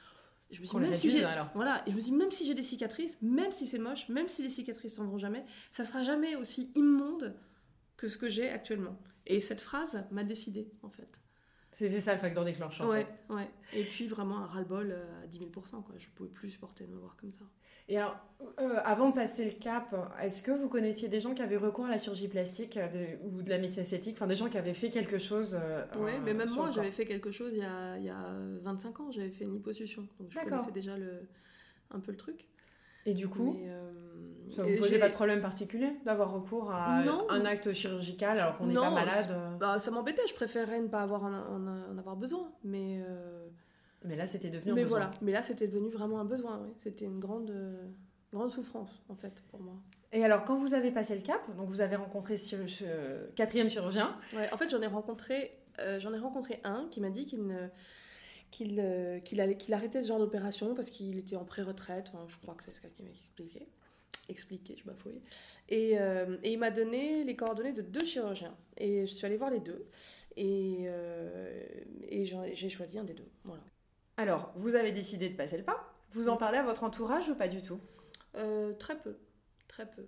Je 0.50 0.60
me 0.60 0.66
suis 0.66 0.78
même 0.78 0.96
si 0.96 1.10
j'ai 1.10 1.24
voilà, 1.54 1.82
et 1.86 1.90
je 1.90 1.96
me 1.96 2.00
dis 2.00 2.12
même 2.12 2.30
si 2.30 2.46
j'ai 2.46 2.54
des 2.54 2.62
cicatrices, 2.62 3.18
même 3.20 3.52
si 3.52 3.66
c'est 3.66 3.78
moche, 3.78 4.08
même 4.08 4.28
si 4.28 4.42
les 4.42 4.50
cicatrices 4.50 4.94
s'en 4.94 5.06
vont 5.06 5.18
jamais, 5.18 5.44
ça 5.72 5.84
sera 5.84 6.02
jamais 6.02 6.36
aussi 6.36 6.72
immonde 6.74 7.34
que 7.96 8.08
ce 8.08 8.16
que 8.16 8.28
j'ai 8.28 8.48
actuellement. 8.48 8.96
Et 9.26 9.42
cette 9.42 9.60
phrase 9.60 10.04
m'a 10.10 10.24
décidé 10.24 10.70
en 10.82 10.88
fait. 10.88 11.20
C'est 11.72 12.00
ça 12.00 12.12
le 12.14 12.18
facteur 12.18 12.44
déclencheur. 12.44 12.88
Ouais, 12.88 13.06
en 13.28 13.36
ouais. 13.36 13.48
Et 13.72 13.84
puis 13.84 14.06
vraiment 14.06 14.38
un 14.38 14.46
ras-le-bol 14.46 14.90
euh, 14.90 15.24
à 15.24 15.26
10 15.26 15.38
000 15.38 15.50
quoi. 15.50 15.62
Je 15.98 16.08
pouvais 16.08 16.30
plus 16.30 16.50
supporter 16.50 16.84
de 16.86 16.92
me 16.92 16.98
voir 16.98 17.16
comme 17.16 17.30
ça. 17.30 17.44
Et 17.90 17.96
alors, 17.96 18.18
euh, 18.60 18.76
avant 18.84 19.08
de 19.08 19.14
passer 19.14 19.46
le 19.46 19.52
cap, 19.52 19.94
est-ce 20.20 20.42
que 20.42 20.50
vous 20.50 20.68
connaissiez 20.68 21.08
des 21.08 21.20
gens 21.20 21.32
qui 21.32 21.40
avaient 21.40 21.56
recours 21.56 21.86
à 21.86 21.90
la 21.90 21.96
chirurgie 21.96 22.28
plastique 22.28 22.76
euh, 22.76 23.16
ou 23.22 23.42
de 23.42 23.48
la 23.48 23.56
médecine 23.56 23.80
esthétique? 23.82 24.16
Enfin, 24.16 24.26
des 24.26 24.36
gens 24.36 24.50
qui 24.50 24.58
avaient 24.58 24.74
fait 24.74 24.90
quelque 24.90 25.16
chose 25.16 25.58
euh, 25.58 25.86
Oui, 25.98 26.12
mais 26.22 26.34
même 26.34 26.50
moi, 26.50 26.70
j'avais 26.70 26.90
fait 26.90 27.06
quelque 27.06 27.30
chose 27.30 27.52
il 27.54 27.60
y, 27.60 27.64
a, 27.64 27.96
il 27.96 28.04
y 28.04 28.10
a 28.10 28.34
25 28.62 29.00
ans. 29.00 29.10
J'avais 29.10 29.30
fait 29.30 29.44
une 29.44 29.54
liposuction. 29.54 30.06
Donc, 30.20 30.30
je 30.30 30.38
connaissais 30.38 30.70
déjà 30.70 30.98
le, 30.98 31.28
un 31.90 32.00
peu 32.00 32.10
le 32.10 32.18
truc. 32.18 32.46
Et 33.08 33.14
du 33.14 33.28
coup, 33.28 33.56
ça 34.50 34.62
vous 34.62 34.76
posait 34.78 34.98
pas 34.98 35.08
de 35.08 35.14
problème 35.14 35.40
particulier 35.40 35.92
d'avoir 36.04 36.32
recours 36.32 36.70
à 36.70 37.00
un 37.30 37.44
acte 37.44 37.72
chirurgical 37.72 38.38
alors 38.38 38.56
qu'on 38.58 38.66
n'est 38.66 38.74
pas 38.74 38.90
malade 38.90 39.34
bah, 39.58 39.78
Ça 39.78 39.90
m'embêtait. 39.90 40.26
Je 40.28 40.34
préférais 40.34 40.80
ne 40.80 40.88
pas 40.88 41.02
avoir 41.02 41.24
en, 41.24 41.32
en, 41.32 41.98
avoir 41.98 42.16
besoin. 42.16 42.52
Mais 42.64 43.02
mais 44.04 44.16
là, 44.16 44.26
c'était 44.26 44.50
devenu 44.50 44.72
un 44.72 44.74
mais 44.74 44.82
besoin. 44.84 44.98
Voilà. 45.00 45.14
Mais 45.22 45.32
là, 45.32 45.42
c'était 45.42 45.66
devenu 45.66 45.88
vraiment 45.88 46.20
un 46.20 46.24
besoin. 46.24 46.60
Oui. 46.62 46.70
C'était 46.76 47.04
une 47.04 47.18
grande, 47.18 47.52
grande 48.32 48.50
souffrance, 48.50 49.02
en 49.08 49.16
fait, 49.16 49.42
pour 49.50 49.60
moi. 49.60 49.74
Et 50.12 50.24
alors, 50.24 50.44
quand 50.44 50.56
vous 50.56 50.74
avez 50.74 50.90
passé 50.90 51.14
le 51.14 51.22
cap, 51.22 51.40
donc 51.56 51.68
vous 51.68 51.80
avez 51.80 51.96
rencontré 51.96 52.36
ce, 52.36 53.30
quatrième 53.34 53.68
chirurgien. 53.68 54.16
Ouais, 54.34 54.50
en 54.52 54.56
fait, 54.56 54.70
j'en 54.70 54.80
ai 54.80 54.86
rencontré, 54.86 55.58
euh, 55.80 55.98
j'en 56.00 56.14
ai 56.14 56.18
rencontré 56.18 56.60
un 56.64 56.86
qui 56.90 57.00
m'a 57.00 57.10
dit 57.10 57.26
qu'il 57.26 57.46
ne 57.46 57.68
qu'il 58.50 58.78
euh, 58.80 59.20
qu'il 59.20 59.40
arrêtait 59.40 60.02
ce 60.02 60.08
genre 60.08 60.18
d'opération 60.18 60.74
parce 60.74 60.90
qu'il 60.90 61.18
était 61.18 61.36
en 61.36 61.44
pré-retraite. 61.44 62.10
Enfin, 62.12 62.24
je 62.26 62.36
crois 62.38 62.54
que 62.54 62.64
c'est 62.64 62.72
ce 62.74 62.80
qu'il 62.80 63.04
m'a 63.04 63.10
expliqué. 63.10 63.68
Expliqué, 64.28 64.76
je 64.78 64.84
bafouille. 64.84 65.20
Et, 65.70 65.98
euh, 65.98 66.36
et 66.42 66.52
il 66.52 66.58
m'a 66.58 66.70
donné 66.70 67.24
les 67.24 67.34
coordonnées 67.34 67.72
de 67.72 67.82
deux 67.82 68.04
chirurgiens. 68.04 68.54
Et 68.76 69.06
je 69.06 69.12
suis 69.12 69.24
allée 69.26 69.38
voir 69.38 69.50
les 69.50 69.60
deux. 69.60 69.86
Et, 70.36 70.86
et 72.08 72.24
j'ai 72.24 72.68
choisi 72.68 72.98
un 72.98 73.04
des 73.04 73.14
deux. 73.14 73.28
Voilà. 73.44 73.62
Alors, 74.18 74.52
vous 74.56 74.74
avez 74.74 74.92
décidé 74.92 75.28
de 75.28 75.36
passer 75.36 75.56
le 75.56 75.62
pas 75.64 75.94
Vous 76.12 76.28
en 76.28 76.36
parlez 76.36 76.58
à 76.58 76.62
votre 76.62 76.84
entourage 76.84 77.28
ou 77.30 77.36
pas 77.36 77.48
du 77.48 77.62
tout? 77.62 77.80
Euh, 78.36 78.72
Très 78.74 78.98
peu, 78.98 79.16
très 79.66 79.88
peu. 79.88 80.06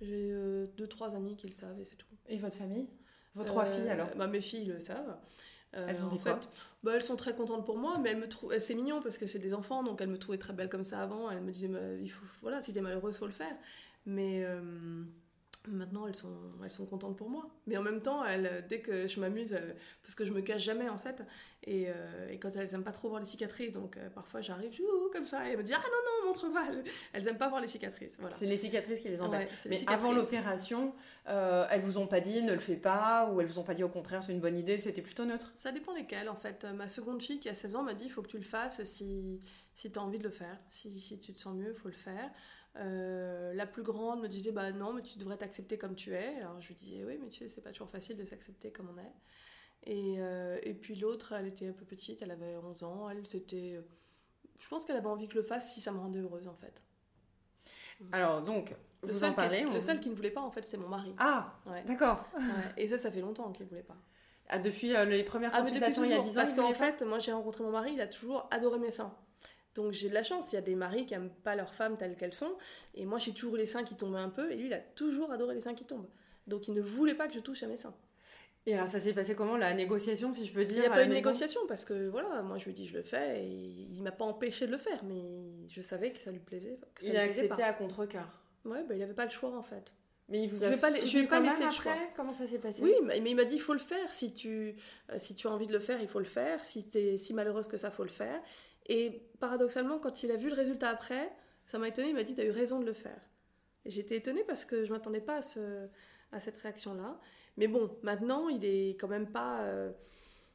J'ai 0.00 0.30
euh, 0.30 0.66
deux, 0.76 0.86
trois 0.86 1.16
amis 1.16 1.34
qui 1.34 1.46
le 1.48 1.52
savent 1.52 1.80
et 1.80 1.84
c'est 1.84 1.96
tout. 1.96 2.06
Et 2.28 2.36
votre 2.36 2.56
famille? 2.56 2.88
Vos 3.34 3.44
trois 3.44 3.66
euh, 3.66 3.72
filles 3.72 3.88
alors? 3.88 4.08
bah, 4.16 4.26
Mes 4.26 4.40
filles 4.40 4.66
le 4.66 4.78
savent. 4.80 5.16
Elles 5.72 6.04
ont 6.04 6.08
dit 6.08 6.18
quoi 6.18 6.40
bah, 6.82 6.92
Elles 6.94 7.02
sont 7.02 7.16
très 7.16 7.34
contentes 7.34 7.64
pour 7.64 7.78
moi, 7.78 7.98
mais 7.98 8.10
elles 8.10 8.18
me 8.18 8.28
trouvent... 8.28 8.58
c'est 8.58 8.74
mignon 8.74 9.00
parce 9.02 9.18
que 9.18 9.26
c'est 9.26 9.38
des 9.38 9.54
enfants, 9.54 9.82
donc 9.82 10.00
elles 10.00 10.08
me 10.08 10.18
trouvaient 10.18 10.38
très 10.38 10.52
belle 10.52 10.68
comme 10.68 10.84
ça 10.84 11.00
avant. 11.00 11.30
Elles 11.30 11.42
me 11.42 11.50
disaient, 11.50 11.70
il 12.00 12.10
faut... 12.10 12.24
voilà, 12.42 12.60
si 12.60 12.72
t'es 12.72 12.80
malheureuse, 12.80 13.16
faut 13.16 13.26
le 13.26 13.32
faire. 13.32 13.56
Mais 14.06 14.44
Maintenant, 15.70 16.06
elles 16.06 16.14
sont, 16.14 16.34
elles 16.64 16.72
sont 16.72 16.86
contentes 16.86 17.16
pour 17.16 17.28
moi. 17.28 17.48
Mais 17.66 17.76
en 17.76 17.82
même 17.82 18.00
temps, 18.00 18.24
elles, 18.24 18.64
dès 18.68 18.80
que 18.80 19.06
je 19.06 19.20
m'amuse, 19.20 19.52
euh, 19.52 19.72
parce 20.02 20.14
que 20.14 20.24
je 20.24 20.32
me 20.32 20.40
cache 20.40 20.62
jamais 20.62 20.88
en 20.88 20.98
fait, 20.98 21.22
et, 21.64 21.86
euh, 21.88 22.28
et 22.30 22.38
quand 22.38 22.54
elles 22.56 22.74
aiment 22.74 22.84
pas 22.84 22.92
trop 22.92 23.08
voir 23.08 23.20
les 23.20 23.26
cicatrices, 23.26 23.72
donc 23.72 23.96
euh, 23.96 24.08
parfois 24.10 24.40
j'arrive 24.40 24.78
comme 25.12 25.24
ça, 25.24 25.46
et 25.46 25.52
elles 25.52 25.58
me 25.58 25.62
disent 25.62 25.76
Ah 25.76 25.84
non, 25.84 26.26
non, 26.26 26.28
montre 26.28 26.52
pas 26.52 26.66
Elles 27.12 27.28
aiment 27.28 27.38
pas 27.38 27.48
voir 27.48 27.60
les 27.60 27.68
cicatrices. 27.68 28.16
Voilà. 28.18 28.34
C'est 28.34 28.46
les 28.46 28.56
cicatrices 28.56 29.00
qui 29.00 29.08
les 29.08 29.20
embêtent. 29.20 29.50
Mais 29.68 29.82
avant 29.86 30.12
l'opération, 30.12 30.94
elles 31.26 31.80
vous 31.82 31.98
ont 31.98 32.06
pas 32.06 32.20
dit 32.20 32.42
ne 32.42 32.52
le 32.52 32.58
fais 32.58 32.76
pas, 32.76 33.30
ou 33.30 33.40
elles 33.40 33.46
vous 33.46 33.58
ont 33.58 33.64
pas 33.64 33.74
dit 33.74 33.84
au 33.84 33.88
contraire 33.88 34.22
c'est 34.22 34.32
une 34.32 34.40
bonne 34.40 34.56
idée, 34.56 34.78
c'était 34.78 35.02
plutôt 35.02 35.24
neutre 35.24 35.50
Ça 35.54 35.72
dépend 35.72 35.94
lesquelles 35.94 36.28
en 36.28 36.36
fait. 36.36 36.66
Ma 36.74 36.88
seconde 36.88 37.22
fille 37.22 37.40
qui 37.40 37.48
a 37.48 37.54
16 37.54 37.76
ans 37.76 37.82
m'a 37.82 37.94
dit 37.94 38.04
il 38.04 38.10
faut 38.10 38.22
que 38.22 38.28
tu 38.28 38.38
le 38.38 38.44
fasses 38.44 38.82
si, 38.84 39.40
si 39.74 39.90
tu 39.90 39.98
as 39.98 40.02
envie 40.02 40.18
de 40.18 40.24
le 40.24 40.30
faire. 40.30 40.58
Si, 40.70 41.00
si 41.00 41.18
tu 41.18 41.32
te 41.32 41.38
sens 41.38 41.54
mieux, 41.54 41.72
il 41.74 41.78
faut 41.78 41.88
le 41.88 41.94
faire. 41.94 42.30
Euh, 42.78 43.52
la 43.54 43.66
plus 43.66 43.82
grande 43.82 44.22
me 44.22 44.28
disait 44.28 44.52
bah 44.52 44.70
non 44.70 44.92
mais 44.92 45.02
tu 45.02 45.18
devrais 45.18 45.36
t'accepter 45.36 45.78
comme 45.78 45.94
tu 45.94 46.14
es. 46.14 46.36
Alors 46.36 46.60
je 46.60 46.68
lui 46.68 46.74
disais 46.74 47.04
oui 47.04 47.18
mais 47.20 47.28
tu 47.28 47.38
sais 47.38 47.48
c'est 47.48 47.60
pas 47.60 47.72
toujours 47.72 47.90
facile 47.90 48.16
de 48.16 48.24
s'accepter 48.24 48.70
comme 48.70 48.88
on 48.94 48.98
est. 48.98 49.12
Et, 49.84 50.16
euh, 50.18 50.58
et 50.62 50.74
puis 50.74 50.94
l'autre 50.94 51.32
elle 51.32 51.46
était 51.46 51.68
un 51.68 51.72
peu 51.72 51.84
petite 51.84 52.22
elle 52.22 52.30
avait 52.30 52.56
11 52.56 52.84
ans. 52.84 53.10
Elle 53.10 53.26
c'était 53.26 53.80
je 54.56 54.68
pense 54.68 54.84
qu'elle 54.84 54.96
avait 54.96 55.08
envie 55.08 55.26
que 55.26 55.34
je 55.34 55.38
le 55.38 55.44
fasse 55.44 55.72
si 55.72 55.80
ça 55.80 55.92
me 55.92 55.98
rendait 55.98 56.20
heureuse 56.20 56.46
en 56.46 56.54
fait. 56.54 56.82
Alors 58.12 58.42
donc 58.42 58.76
le 59.02 59.12
vous 59.12 59.24
en 59.24 59.32
parlez 59.32 59.64
le 59.64 59.80
seul 59.80 59.98
qui 59.98 60.08
ne 60.08 60.14
voulait 60.14 60.30
pas 60.30 60.40
en 60.40 60.50
fait 60.50 60.62
c'était 60.62 60.76
mon 60.76 60.88
mari. 60.88 61.14
Ah 61.18 61.60
d'accord. 61.86 62.24
Et 62.76 62.88
ça 62.88 62.98
ça 62.98 63.10
fait 63.10 63.20
longtemps 63.20 63.50
qu'il 63.50 63.64
ne 63.64 63.70
voulait 63.70 63.82
pas. 63.82 63.96
Ah, 64.50 64.58
depuis 64.58 64.94
euh, 64.94 65.04
les 65.04 65.24
premières 65.24 65.50
ah, 65.52 65.60
consultations 65.60 66.04
il 66.04 66.10
y 66.10 66.14
a 66.14 66.20
10 66.20 66.30
ans 66.30 66.34
parce 66.42 66.54
qu'en 66.54 66.72
fait 66.72 67.02
moi 67.02 67.18
j'ai 67.18 67.32
rencontré 67.32 67.64
mon 67.64 67.70
mari 67.70 67.92
il 67.92 68.00
a 68.00 68.06
toujours 68.06 68.48
adoré 68.50 68.78
mes 68.78 68.90
seins 68.90 69.14
Donc 69.78 69.92
j'ai 69.92 70.08
de 70.08 70.14
la 70.14 70.24
chance, 70.24 70.50
il 70.50 70.56
y 70.56 70.58
a 70.58 70.60
des 70.60 70.74
maris 70.74 71.06
qui 71.06 71.14
n'aiment 71.14 71.30
pas 71.44 71.54
leurs 71.54 71.72
femmes 71.72 71.96
telles 71.96 72.16
qu'elles 72.16 72.34
sont, 72.34 72.52
et 72.96 73.06
moi 73.06 73.20
j'ai 73.20 73.30
toujours 73.30 73.56
les 73.56 73.66
seins 73.66 73.84
qui 73.84 73.94
tombaient 73.94 74.18
un 74.18 74.28
peu, 74.28 74.50
et 74.50 74.56
lui 74.56 74.66
il 74.66 74.72
a 74.72 74.80
toujours 74.80 75.30
adoré 75.30 75.54
les 75.54 75.60
seins 75.60 75.74
qui 75.74 75.84
tombent. 75.84 76.08
Donc 76.48 76.66
il 76.66 76.74
ne 76.74 76.80
voulait 76.80 77.14
pas 77.14 77.28
que 77.28 77.34
je 77.34 77.38
touche 77.38 77.62
à 77.62 77.68
mes 77.68 77.76
seins. 77.76 77.94
Et 78.66 78.74
alors 78.74 78.88
ça 78.88 78.98
s'est 78.98 79.12
passé 79.12 79.36
comment 79.36 79.56
la 79.56 79.72
négociation, 79.74 80.32
si 80.32 80.46
je 80.46 80.52
peux 80.52 80.64
dire 80.64 80.78
Il 80.78 80.80
n'y 80.80 80.86
a 80.88 80.90
pas 80.90 81.04
eu 81.04 81.08
de 81.08 81.14
négociation 81.14 81.60
parce 81.68 81.84
que 81.84 82.08
voilà, 82.08 82.42
moi 82.42 82.58
je 82.58 82.64
lui 82.64 82.72
dit 82.72 82.88
je 82.88 82.94
le 82.94 83.04
fais 83.04 83.44
et 83.44 83.46
il 83.46 84.02
m'a 84.02 84.10
pas 84.10 84.24
empêché 84.24 84.66
de 84.66 84.72
le 84.72 84.78
faire, 84.78 85.04
mais 85.04 85.68
je 85.68 85.80
savais 85.80 86.10
que 86.10 86.18
ça 86.18 86.32
lui 86.32 86.40
plaisait. 86.40 86.76
il 87.02 87.16
a 87.16 87.22
accepté 87.22 87.62
à 87.62 87.72
contre 87.72 88.04
cœur. 88.06 88.28
Ouais, 88.64 88.82
bah, 88.82 88.96
il 88.96 88.98
n'avait 88.98 89.14
pas 89.14 89.26
le 89.26 89.30
choix 89.30 89.56
en 89.56 89.62
fait. 89.62 89.92
Mais 90.28 90.42
il 90.42 90.50
vous 90.50 90.64
a 90.64 90.66
je 90.66 90.74
vais 90.74 90.80
pas, 90.80 90.92
je 90.92 91.18
vais 91.18 91.26
pas 91.28 91.40
laisser 91.40 91.64
le 91.64 91.70
choix. 91.70 91.96
Comment 92.16 92.32
ça 92.32 92.48
s'est 92.48 92.58
passé? 92.58 92.82
Oui, 92.82 92.94
mais 93.06 93.22
il 93.24 93.36
m'a 93.36 93.44
dit 93.44 93.54
il 93.54 93.60
faut 93.60 93.72
le 93.72 93.78
faire. 93.78 94.12
Si 94.12 94.34
tu, 94.34 94.74
euh, 95.10 95.14
si 95.18 95.36
tu 95.36 95.46
as 95.46 95.50
envie 95.50 95.68
de 95.68 95.72
le 95.72 95.78
faire, 95.78 96.02
il 96.02 96.08
faut 96.08 96.18
le 96.18 96.26
faire. 96.26 96.64
Si 96.64 96.86
tu 96.86 96.98
es 96.98 97.16
si 97.16 97.32
malheureuse 97.32 97.68
que 97.68 97.78
ça, 97.78 97.90
faut 97.92 98.02
le 98.02 98.10
faire. 98.10 98.42
Et 98.88 99.22
paradoxalement, 99.40 99.98
quand 99.98 100.22
il 100.22 100.30
a 100.30 100.36
vu 100.36 100.48
le 100.48 100.54
résultat 100.54 100.88
après, 100.88 101.30
ça 101.66 101.78
m'a 101.78 101.88
étonnée. 101.88 102.08
Il 102.08 102.14
m'a 102.14 102.22
dit 102.22 102.34
tu 102.34 102.40
as 102.40 102.44
eu 102.44 102.50
raison 102.50 102.80
de 102.80 102.86
le 102.86 102.92
faire. 102.92 103.20
J'étais 103.84 104.16
étonnée 104.16 104.44
parce 104.46 104.64
que 104.64 104.84
je 104.84 104.92
m'attendais 104.92 105.20
pas 105.20 105.36
à, 105.36 105.42
ce, 105.42 105.86
à 106.32 106.40
cette 106.40 106.56
réaction-là. 106.58 107.18
Mais 107.56 107.66
bon, 107.66 107.90
maintenant, 108.02 108.48
il 108.48 108.64
est 108.64 108.90
quand 109.00 109.08
même 109.08 109.30
pas. 109.30 109.62
Euh, 109.62 109.92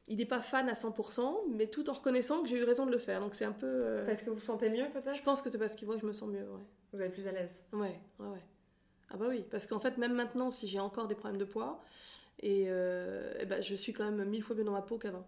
il 0.06 0.18
n'est 0.18 0.26
pas 0.26 0.40
fan 0.40 0.68
à 0.68 0.74
100%, 0.74 1.48
mais 1.50 1.66
tout 1.66 1.88
en 1.88 1.94
reconnaissant 1.94 2.42
que 2.42 2.48
j'ai 2.48 2.58
eu 2.58 2.64
raison 2.64 2.84
de 2.84 2.90
le 2.90 2.98
faire. 2.98 3.20
Donc 3.20 3.34
c'est 3.34 3.44
un 3.44 3.52
peu. 3.52 3.66
Euh, 3.66 4.06
parce 4.06 4.22
que 4.22 4.30
vous 4.30 4.36
vous 4.36 4.42
sentez 4.42 4.68
mieux 4.68 4.84
peut-être? 4.92 5.14
Je 5.14 5.22
pense 5.22 5.40
que 5.40 5.50
c'est 5.50 5.58
parce 5.58 5.74
qu'il 5.74 5.86
voit 5.86 5.94
que 5.94 6.02
je 6.02 6.06
me 6.06 6.12
sens 6.12 6.28
mieux, 6.28 6.42
ouais. 6.42 6.62
Vous 6.92 7.00
êtes 7.00 7.12
plus 7.12 7.26
à 7.26 7.32
l'aise? 7.32 7.64
Ouais, 7.72 7.98
ouais, 8.18 8.28
ouais. 8.28 8.42
Ah 9.10 9.16
bah 9.16 9.26
oui, 9.28 9.44
parce 9.50 9.66
qu'en 9.66 9.80
fait, 9.80 9.96
même 9.96 10.12
maintenant, 10.14 10.50
si 10.50 10.66
j'ai 10.66 10.80
encore 10.80 11.06
des 11.06 11.14
problèmes 11.14 11.38
de 11.38 11.44
poids, 11.44 11.80
et, 12.40 12.66
euh, 12.68 13.44
ben, 13.46 13.62
je 13.62 13.74
suis 13.74 13.92
quand 13.92 14.10
même 14.10 14.28
mille 14.28 14.42
fois 14.42 14.56
mieux 14.56 14.64
dans 14.64 14.72
ma 14.72 14.82
peau 14.82 14.98
qu'avant. 14.98 15.26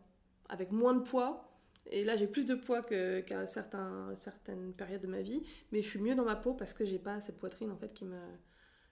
Avec 0.48 0.72
moins 0.72 0.94
de 0.94 1.00
poids, 1.00 1.55
et 1.90 2.05
là 2.05 2.16
j'ai 2.16 2.26
plus 2.26 2.47
de 2.47 2.55
poids 2.55 2.83
qu'à 2.83 3.47
certains, 3.47 4.14
certaines 4.14 4.73
périodes 4.73 5.02
de 5.02 5.07
ma 5.07 5.23
vie, 5.23 5.43
mais 5.73 5.83
je 5.83 5.88
suis 5.88 6.00
mieux 6.00 6.14
dans 6.14 6.25
ma 6.25 6.37
peau 6.37 6.55
parce 6.55 6.73
que 6.73 6.85
j'ai 6.85 6.99
pas 6.99 7.21
cette 7.21 7.38
poitrine 7.38 7.71
en 7.71 7.76
fait 7.76 7.93
qui 7.93 8.05
me 8.05 8.19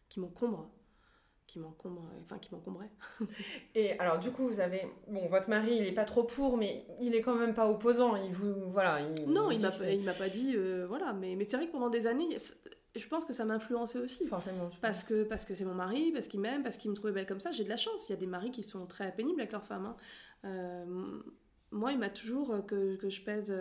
qui 0.08 0.20
m'encombre 0.20 0.70
qui 1.46 1.58
m'encombre, 1.58 2.02
enfin 2.22 2.38
qui 2.38 2.52
m'encombrait. 2.52 2.90
et 3.74 3.98
alors 3.98 4.18
du 4.18 4.30
coup 4.30 4.46
vous 4.46 4.60
avez, 4.60 4.82
bon 5.08 5.26
votre 5.26 5.48
mari 5.48 5.76
il 5.76 5.86
est 5.86 5.92
pas 5.92 6.04
trop 6.04 6.24
pour, 6.24 6.56
mais 6.56 6.86
il 7.00 7.14
est 7.14 7.20
quand 7.20 7.34
même 7.34 7.54
pas 7.54 7.68
opposant. 7.68 8.16
Il 8.16 8.32
vous, 8.32 8.70
voilà. 8.70 9.08
non, 9.26 9.50
il 9.50 9.60
m'a, 9.60 9.70
il 9.90 10.02
m'a 10.02 10.14
pas 10.14 10.28
dit, 10.28 10.54
euh, 10.56 10.86
voilà. 10.88 11.12
Mais, 11.12 11.36
mais 11.36 11.44
c'est 11.44 11.56
vrai 11.56 11.66
que 11.66 11.72
pendant 11.72 11.90
des 11.90 12.06
années, 12.06 12.36
je 12.96 13.06
pense 13.08 13.24
que 13.24 13.32
ça 13.32 13.44
m'a 13.44 13.54
influencé 13.54 13.98
aussi. 13.98 14.26
Forcément. 14.26 14.70
Parce 14.80 15.04
que, 15.04 15.24
parce 15.24 15.44
que 15.44 15.54
c'est 15.54 15.64
mon 15.64 15.74
mari, 15.74 16.12
parce 16.12 16.28
qu'il 16.28 16.40
m'aime, 16.40 16.62
parce 16.62 16.76
qu'il 16.76 16.90
me 16.90 16.96
trouvait 16.96 17.12
belle 17.12 17.26
comme 17.26 17.40
ça. 17.40 17.50
J'ai 17.50 17.64
de 17.64 17.68
la 17.68 17.76
chance. 17.76 18.08
Il 18.08 18.12
y 18.12 18.14
a 18.14 18.18
des 18.18 18.26
maris 18.26 18.50
qui 18.50 18.62
sont 18.62 18.86
très 18.86 19.12
pénibles 19.14 19.40
avec 19.40 19.52
leurs 19.52 19.64
femmes. 19.64 19.86
Hein. 19.86 19.96
Euh, 20.44 21.22
moi, 21.74 21.92
il 21.92 21.98
m'a 21.98 22.08
toujours, 22.08 22.52
euh, 22.52 22.60
que, 22.62 22.96
que, 22.96 23.10
je 23.10 23.20
pèse 23.20 23.52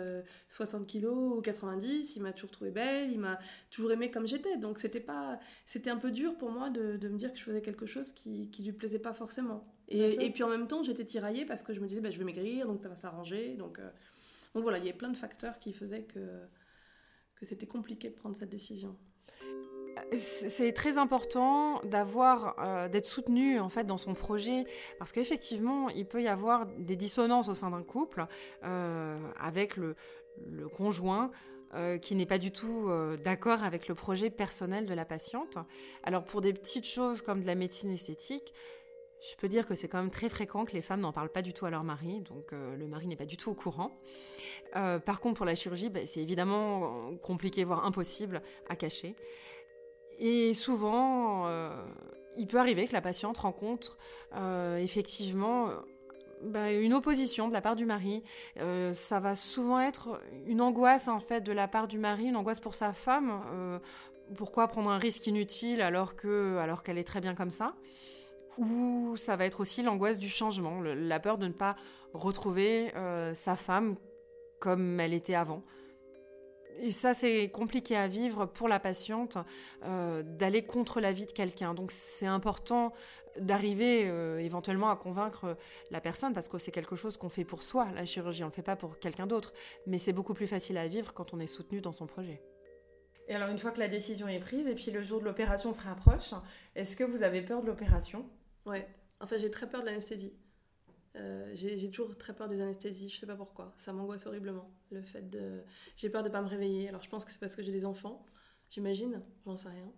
60 0.48 0.82
euh, 0.82 0.84
kilos 0.84 1.38
ou 1.38 1.42
90, 1.42 2.16
il 2.16 2.22
m'a 2.22 2.32
toujours 2.32 2.50
trouvé 2.50 2.70
belle, 2.70 3.10
il 3.10 3.18
m'a 3.18 3.38
toujours 3.70 3.92
aimé 3.92 4.10
comme 4.10 4.26
j'étais. 4.26 4.56
Donc 4.56 4.78
c'était 4.78 5.00
pas, 5.00 5.38
c'était 5.66 5.90
un 5.90 5.96
peu 5.96 6.10
dur 6.10 6.36
pour 6.36 6.50
moi 6.50 6.70
de, 6.70 6.96
de, 6.96 7.08
me 7.08 7.18
dire 7.18 7.32
que 7.32 7.38
je 7.38 7.44
faisais 7.44 7.60
quelque 7.60 7.86
chose 7.86 8.12
qui, 8.12 8.48
qui 8.50 8.62
lui 8.62 8.72
plaisait 8.72 8.98
pas 8.98 9.12
forcément. 9.12 9.66
Et, 9.88 10.24
et 10.24 10.30
puis 10.30 10.42
en 10.42 10.48
même 10.48 10.66
temps, 10.66 10.82
j'étais 10.82 11.04
tiraillée 11.04 11.44
parce 11.44 11.62
que 11.62 11.74
je 11.74 11.80
me 11.80 11.86
disais, 11.86 12.00
bah, 12.00 12.10
je 12.10 12.18
vais 12.18 12.24
maigrir, 12.24 12.66
donc 12.66 12.82
ça 12.82 12.88
va 12.88 12.96
s'arranger. 12.96 13.54
Donc, 13.56 13.80
donc 14.54 14.62
voilà, 14.62 14.78
il 14.78 14.86
y 14.86 14.90
a 14.90 14.94
plein 14.94 15.10
de 15.10 15.16
facteurs 15.16 15.58
qui 15.58 15.72
faisaient 15.72 16.04
que, 16.04 16.20
que 17.34 17.44
c'était 17.44 17.66
compliqué 17.66 18.08
de 18.08 18.14
prendre 18.14 18.36
cette 18.36 18.50
décision 18.50 18.96
c'est 20.16 20.72
très 20.72 20.98
important 20.98 21.80
euh, 21.84 22.88
d'être 22.88 23.06
soutenu 23.06 23.60
en 23.60 23.68
fait 23.68 23.84
dans 23.84 23.96
son 23.96 24.14
projet 24.14 24.64
parce 24.98 25.12
qu'effectivement 25.12 25.88
il 25.88 26.06
peut 26.06 26.22
y 26.22 26.28
avoir 26.28 26.66
des 26.66 26.96
dissonances 26.96 27.48
au 27.48 27.54
sein 27.54 27.70
d'un 27.70 27.82
couple 27.82 28.26
euh, 28.64 29.16
avec 29.38 29.76
le, 29.76 29.96
conjoint 30.76 31.30
euh, 31.74 31.98
qui 31.98 32.14
n'est 32.14 32.26
pas 32.26 32.38
du 32.38 32.50
tout 32.50 32.90
d'accord 33.24 33.62
avec 33.62 33.88
le 33.88 33.94
projet 33.94 34.30
personnel 34.30 34.86
de 34.86 34.94
la 34.94 35.04
patiente. 35.04 35.58
Alors 36.02 36.24
pour 36.24 36.40
des 36.40 36.52
petites 36.52 36.86
choses 36.86 37.22
comme 37.22 37.42
de 37.42 37.46
la 37.46 37.54
médecine 37.54 37.90
esthétique, 37.90 38.52
je 39.20 39.36
peux 39.36 39.48
dire 39.48 39.66
que 39.66 39.74
c'est 39.74 39.88
quand 39.88 40.00
même 40.00 40.10
très 40.10 40.28
fréquent 40.28 40.64
que 40.64 40.72
les 40.72 40.82
femmes 40.82 41.00
n'en 41.00 41.12
parlent 41.12 41.30
pas 41.30 41.40
du 41.40 41.54
tout 41.54 41.66
à 41.66 41.70
leur 41.70 41.82
mari, 41.82 42.20
donc 42.20 42.52
le 42.52 42.86
mari 42.86 43.06
n'est 43.06 43.16
pas 43.16 43.24
du 43.24 43.36
tout 43.36 43.50
au 43.50 43.54
courant. 43.54 43.98
par 44.72 45.20
contre, 45.20 45.36
pour 45.36 45.46
la 45.46 45.54
chirurgie, 45.54 45.88
bah, 45.88 46.00
c'est 46.04 46.20
évidemment 46.20 47.16
compliqué, 47.22 47.64
voire 47.64 47.86
impossible 47.86 48.42
à 48.68 48.76
cacher. 48.76 49.14
Et 50.18 50.54
souvent, 50.54 51.46
euh, 51.46 51.70
il 52.36 52.46
peut 52.46 52.58
arriver 52.58 52.86
que 52.86 52.92
la 52.92 53.00
patiente 53.00 53.38
rencontre 53.38 53.98
euh, 54.34 54.78
effectivement 54.78 55.68
bah, 56.42 56.72
une 56.72 56.94
opposition 56.94 57.48
de 57.48 57.52
la 57.52 57.60
part 57.60 57.76
du 57.76 57.86
mari. 57.86 58.22
Euh, 58.58 58.92
ça 58.92 59.20
va 59.20 59.36
souvent 59.36 59.80
être 59.80 60.20
une 60.46 60.60
angoisse 60.60 61.08
en 61.08 61.18
fait 61.18 61.40
de 61.40 61.52
la 61.52 61.68
part 61.68 61.88
du 61.88 61.98
mari, 61.98 62.26
une 62.26 62.36
angoisse 62.36 62.60
pour 62.60 62.74
sa 62.74 62.92
femme. 62.92 63.80
pourquoi 64.36 64.68
prendre 64.68 64.90
un 64.90 64.98
risque 64.98 65.26
inutile 65.26 65.80
alors 65.80 66.16
que 66.16 66.56
alors 66.58 66.82
qu'elle 66.82 66.98
est 66.98 67.04
très 67.04 67.20
bien 67.20 67.34
comme 67.34 67.50
ça? 67.50 67.74
Ou 68.56 69.16
ça 69.16 69.34
va 69.34 69.46
être 69.46 69.58
aussi 69.58 69.82
l'angoisse 69.82 70.20
du 70.20 70.28
changement, 70.28 70.80
la 70.80 71.18
peur 71.18 71.38
de 71.38 71.48
ne 71.48 71.52
pas 71.52 71.74
retrouver 72.12 72.92
sa 73.34 73.56
femme 73.56 73.96
comme 74.60 75.00
elle 75.00 75.12
était 75.12 75.34
avant. 75.34 75.64
Et 76.78 76.92
ça, 76.92 77.14
c'est 77.14 77.48
compliqué 77.50 77.96
à 77.96 78.08
vivre 78.08 78.46
pour 78.46 78.68
la 78.68 78.80
patiente, 78.80 79.38
euh, 79.84 80.22
d'aller 80.22 80.64
contre 80.64 81.00
la 81.00 81.12
vie 81.12 81.26
de 81.26 81.32
quelqu'un. 81.32 81.74
Donc 81.74 81.90
c'est 81.90 82.26
important 82.26 82.92
d'arriver 83.38 84.08
euh, 84.08 84.38
éventuellement 84.38 84.90
à 84.90 84.96
convaincre 84.96 85.56
la 85.90 86.00
personne, 86.00 86.32
parce 86.32 86.48
que 86.48 86.58
c'est 86.58 86.70
quelque 86.70 86.96
chose 86.96 87.16
qu'on 87.16 87.28
fait 87.28 87.44
pour 87.44 87.62
soi, 87.62 87.88
la 87.94 88.04
chirurgie, 88.06 88.42
on 88.42 88.46
ne 88.46 88.50
le 88.50 88.54
fait 88.54 88.62
pas 88.62 88.76
pour 88.76 88.98
quelqu'un 88.98 89.26
d'autre. 89.26 89.52
Mais 89.86 89.98
c'est 89.98 90.12
beaucoup 90.12 90.34
plus 90.34 90.46
facile 90.46 90.78
à 90.78 90.86
vivre 90.86 91.12
quand 91.12 91.34
on 91.34 91.40
est 91.40 91.46
soutenu 91.46 91.80
dans 91.80 91.92
son 91.92 92.06
projet. 92.06 92.42
Et 93.28 93.34
alors 93.34 93.48
une 93.48 93.58
fois 93.58 93.70
que 93.70 93.80
la 93.80 93.88
décision 93.88 94.28
est 94.28 94.38
prise, 94.38 94.68
et 94.68 94.74
puis 94.74 94.90
le 94.90 95.02
jour 95.02 95.20
de 95.20 95.24
l'opération 95.24 95.72
se 95.72 95.82
rapproche, 95.82 96.34
est-ce 96.74 96.96
que 96.96 97.04
vous 97.04 97.22
avez 97.22 97.42
peur 97.42 97.62
de 97.62 97.66
l'opération? 97.66 98.28
Ouais, 98.66 98.86
enfin 99.20 99.36
j'ai 99.38 99.50
très 99.50 99.68
peur 99.68 99.80
de 99.80 99.86
l'anesthésie. 99.86 100.34
Euh, 101.16 101.52
j'ai 101.54 101.90
toujours 101.90 102.16
très 102.18 102.34
peur 102.34 102.48
des 102.48 102.60
anesthésies, 102.60 103.08
je 103.08 103.16
sais 103.16 103.26
pas 103.26 103.36
pourquoi. 103.36 103.74
Ça 103.78 103.92
m'angoisse 103.92 104.26
horriblement. 104.26 104.70
Le 104.90 105.02
fait 105.02 105.28
de. 105.30 105.62
J'ai 105.96 106.10
peur 106.10 106.22
de 106.22 106.28
pas 106.28 106.42
me 106.42 106.48
réveiller. 106.48 106.88
Alors 106.88 107.02
je 107.02 107.08
pense 107.08 107.24
que 107.24 107.30
c'est 107.30 107.38
parce 107.38 107.54
que 107.54 107.62
j'ai 107.62 107.72
des 107.72 107.84
enfants, 107.84 108.26
j'imagine, 108.68 109.22
j'en 109.46 109.56
sais 109.56 109.68
rien. 109.68 109.92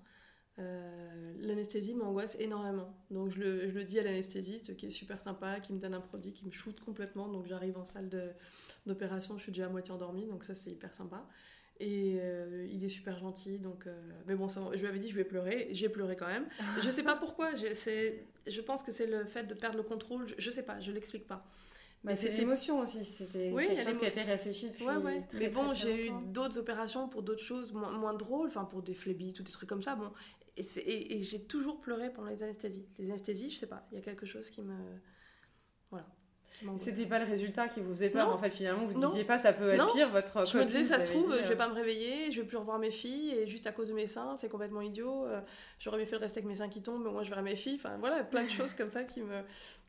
Euh, 0.59 1.35
l'anesthésie 1.39 1.95
m'angoisse 1.95 2.37
énormément. 2.39 2.95
Donc 3.11 3.31
je 3.31 3.39
le, 3.39 3.69
je 3.69 3.75
le 3.75 3.85
dis 3.85 3.99
à 3.99 4.03
l'anesthésiste 4.03 4.77
qui 4.77 4.87
est 4.87 4.91
super 4.91 5.21
sympa, 5.21 5.61
qui 5.61 5.73
me 5.73 5.79
donne 5.79 5.95
un 5.95 6.01
produit 6.01 6.33
qui 6.33 6.47
me 6.47 6.51
shoot 6.51 6.79
complètement. 6.81 7.29
Donc 7.29 7.47
j'arrive 7.47 7.79
en 7.79 7.85
salle 7.85 8.11
d'opération, 8.87 9.37
je 9.39 9.43
suis 9.43 9.53
déjà 9.53 9.67
à 9.67 9.69
moitié 9.71 9.93
endormie, 9.93 10.27
donc 10.27 10.45
ça 10.45 10.55
c'est 10.55 10.71
hyper 10.71 10.93
sympa. 10.95 11.27
Et 11.79 12.19
euh, 12.21 12.67
il 12.73 12.83
est 12.85 12.89
super 12.89 13.19
gentil, 13.19 13.59
donc. 13.59 13.87
Euh, 13.87 14.11
mais 14.27 14.35
bon, 14.35 14.49
ça, 14.49 14.63
je 14.73 14.81
lui 14.81 14.87
avais 14.87 14.99
dit 14.99 15.11
je 15.11 15.15
vais 15.15 15.25
pleurer. 15.25 15.69
J'ai 15.73 15.89
pleuré 15.89 16.17
quand 16.17 16.27
même. 16.27 16.47
je 16.83 16.91
sais 16.91 17.03
pas 17.03 17.17
pourquoi. 17.17 17.51
Je 17.55 18.61
pense 18.61 18.83
que 18.83 18.93
c'est 18.93 19.07
le 19.07 19.25
fait 19.27 19.45
de 19.45 19.55
perdre 19.55 19.77
le 19.77 19.83
contrôle. 19.83 20.27
Je, 20.27 20.35
je 20.39 20.51
sais 20.51 20.63
pas. 20.63 20.81
Je 20.81 20.91
l'explique 20.91 21.27
pas. 21.27 21.47
Mais 22.05 22.15
bah, 22.15 22.31
l'émotion 22.37 22.81
aussi. 22.81 23.05
C'était 23.05 23.53
quelque 23.53 23.83
chose 23.83 23.99
qui 23.99 24.05
a 24.05 24.09
été 24.09 24.23
réfléchi 24.23 24.71
depuis. 24.71 24.87
Ouais, 24.87 24.97
ouais. 24.97 25.23
mais 25.35 25.49
bon, 25.49 25.75
j'ai 25.75 26.07
eu 26.07 26.11
d'autres 26.33 26.59
opérations 26.59 27.09
pour 27.09 27.23
d'autres 27.23 27.43
choses 27.43 27.73
moins, 27.73 27.91
moins, 27.91 28.15
drôles, 28.15 28.49
enfin 28.49 28.65
pour 28.65 28.83
des 28.83 28.95
phlébites 28.95 29.41
ou 29.41 29.43
des 29.43 29.53
trucs 29.53 29.69
comme 29.69 29.83
ça. 29.83 29.97
Bon, 29.97 30.13
et, 30.57 31.17
et 31.17 31.21
j'ai 31.21 31.43
toujours 31.43 31.81
pleuré 31.81 32.13
pendant 32.13 32.29
les 32.29 32.43
anesthésies. 32.43 32.87
Les 32.99 33.11
anesthésies, 33.11 33.51
je 33.51 33.57
sais 33.57 33.67
pas. 33.67 33.87
Il 33.91 33.97
y 33.97 33.99
a 33.99 34.03
quelque 34.03 34.25
chose 34.25 34.49
qui 34.49 34.63
me. 34.63 34.77
Voilà. 35.91 36.07
C'était 36.77 37.07
pas 37.07 37.19
le 37.19 37.27
résultat 37.27 37.69
qui 37.69 37.81
vous 37.81 37.91
faisait 37.91 38.11
peur, 38.11 38.29
en 38.33 38.39
fait, 38.39 38.51
finalement, 38.51 38.85
vous 38.85 38.99
ne 38.99 39.07
disiez 39.07 39.25
pas 39.25 39.39
ça 39.39 39.53
peut 39.53 39.71
être 39.71 39.93
pire, 39.93 40.11
votre 40.11 40.47
Je 40.47 40.59
me 40.59 40.65
disais, 40.65 40.85
ça 40.85 41.01
se 41.01 41.07
trouve, 41.07 41.37
je 41.37 41.49
vais 41.49 41.55
euh. 41.55 41.57
pas 41.57 41.69
me 41.69 41.75
réveiller, 41.75 42.33
je 42.33 42.41
vais 42.41 42.47
plus 42.47 42.57
revoir 42.57 42.79
mes 42.79 42.91
filles, 42.91 43.31
et 43.31 43.47
juste 43.47 43.67
à 43.67 43.73
cause 43.73 43.89
de 43.89 43.95
mes 43.95 44.07
seins, 44.07 44.37
c'est 44.37 44.49
complètement 44.49 44.81
idiot, 44.81 45.27
euh, 45.27 45.41
j'aurais 45.79 45.99
mieux 45.99 46.07
fait 46.07 46.17
de 46.17 46.23
rester 46.23 46.39
avec 46.39 46.49
mes 46.49 46.57
seins 46.57 46.69
qui 46.69 46.83
tombent, 46.83 47.05
mais 47.05 47.11
moi 47.11 47.23
je 47.23 47.31
verrai 47.31 47.43
mes 47.43 47.57
filles, 47.57 47.77
enfin 47.77 47.97
voilà, 47.99 48.25
plein 48.25 48.45
de 48.45 48.49
choses 48.51 48.75
comme 48.75 48.91
ça 48.91 49.05
qui 49.05 49.23
me, 49.23 49.43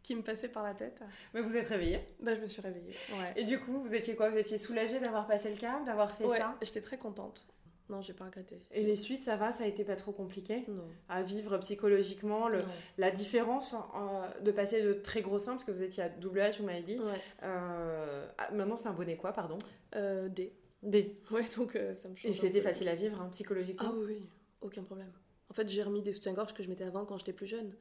qui 0.03 0.15
me 0.15 0.21
passaient 0.21 0.49
par 0.49 0.63
la 0.63 0.73
tête. 0.73 1.01
Mais 1.33 1.41
vous 1.41 1.55
êtes 1.55 1.67
réveillée 1.67 2.05
Bah, 2.19 2.35
je 2.35 2.41
me 2.41 2.47
suis 2.47 2.61
réveillée, 2.61 2.95
ouais. 3.11 3.33
Et 3.35 3.43
du 3.43 3.59
coup, 3.59 3.79
vous 3.79 3.95
étiez 3.95 4.15
quoi? 4.15 4.29
Vous 4.29 4.37
étiez 4.37 4.57
soulagée 4.57 4.99
d'avoir 4.99 5.27
passé 5.27 5.49
le 5.49 5.57
cap, 5.57 5.83
d'avoir 5.85 6.11
fait 6.11 6.25
ouais, 6.25 6.37
ça? 6.37 6.55
j'étais 6.61 6.81
très 6.81 6.97
contente. 6.97 7.45
Non, 7.89 8.01
j'ai 8.01 8.13
pas 8.13 8.25
regretté. 8.25 8.59
Et 8.71 8.83
les 8.83 8.95
suites, 8.95 9.21
ça 9.21 9.37
va 9.37 9.51
Ça 9.51 9.63
a 9.63 9.67
été 9.67 9.85
pas 9.85 9.95
trop 9.95 10.11
compliqué 10.11 10.65
non. 10.67 10.83
À 11.07 11.23
vivre 11.23 11.57
psychologiquement 11.59 12.49
le, 12.49 12.59
La 12.97 13.11
différence 13.11 13.73
euh, 13.73 14.41
de 14.41 14.51
passer 14.51 14.83
de 14.83 14.93
très 14.93 15.21
gros 15.21 15.39
seins, 15.39 15.53
parce 15.53 15.63
que 15.63 15.71
vous 15.71 15.83
étiez 15.83 16.03
à 16.03 16.09
double 16.09 16.39
H, 16.39 16.59
vous 16.59 16.65
m'avez 16.65 16.81
dit. 16.81 16.99
Ouais. 16.99 17.21
Euh, 17.43 18.27
maintenant, 18.53 18.75
c'est 18.75 18.89
un 18.89 18.93
bonnet 18.93 19.15
quoi, 19.15 19.31
pardon? 19.31 19.57
Euh, 19.95 20.27
D. 20.27 20.53
D. 20.83 21.17
Ouais, 21.31 21.45
donc 21.55 21.79
ça 21.95 22.09
me 22.09 22.15
change. 22.15 22.25
Et 22.25 22.33
c'était 22.33 22.61
facile 22.61 22.89
à 22.89 22.95
vivre, 22.95 23.21
hein, 23.21 23.29
psychologiquement? 23.31 23.89
Ah 23.89 23.95
oui, 23.95 24.05
oui, 24.19 24.29
aucun 24.61 24.83
problème. 24.83 25.11
En 25.49 25.53
fait, 25.53 25.69
j'ai 25.69 25.81
remis 25.81 26.01
des 26.01 26.11
soutiens-gorge 26.11 26.53
que 26.53 26.63
je 26.63 26.69
mettais 26.69 26.83
avant 26.83 27.05
quand 27.05 27.17
j'étais 27.17 27.33
plus 27.33 27.47
jeune. 27.47 27.73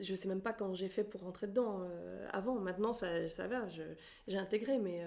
Je 0.00 0.14
sais 0.14 0.28
même 0.28 0.42
pas 0.42 0.52
quand 0.52 0.74
j'ai 0.74 0.88
fait 0.88 1.04
pour 1.04 1.22
rentrer 1.22 1.46
dedans 1.46 1.88
avant. 2.32 2.56
Maintenant, 2.56 2.92
ça, 2.92 3.28
ça 3.28 3.46
va, 3.46 3.66
j'ai 3.68 4.36
intégré, 4.36 4.78
mais 4.78 5.00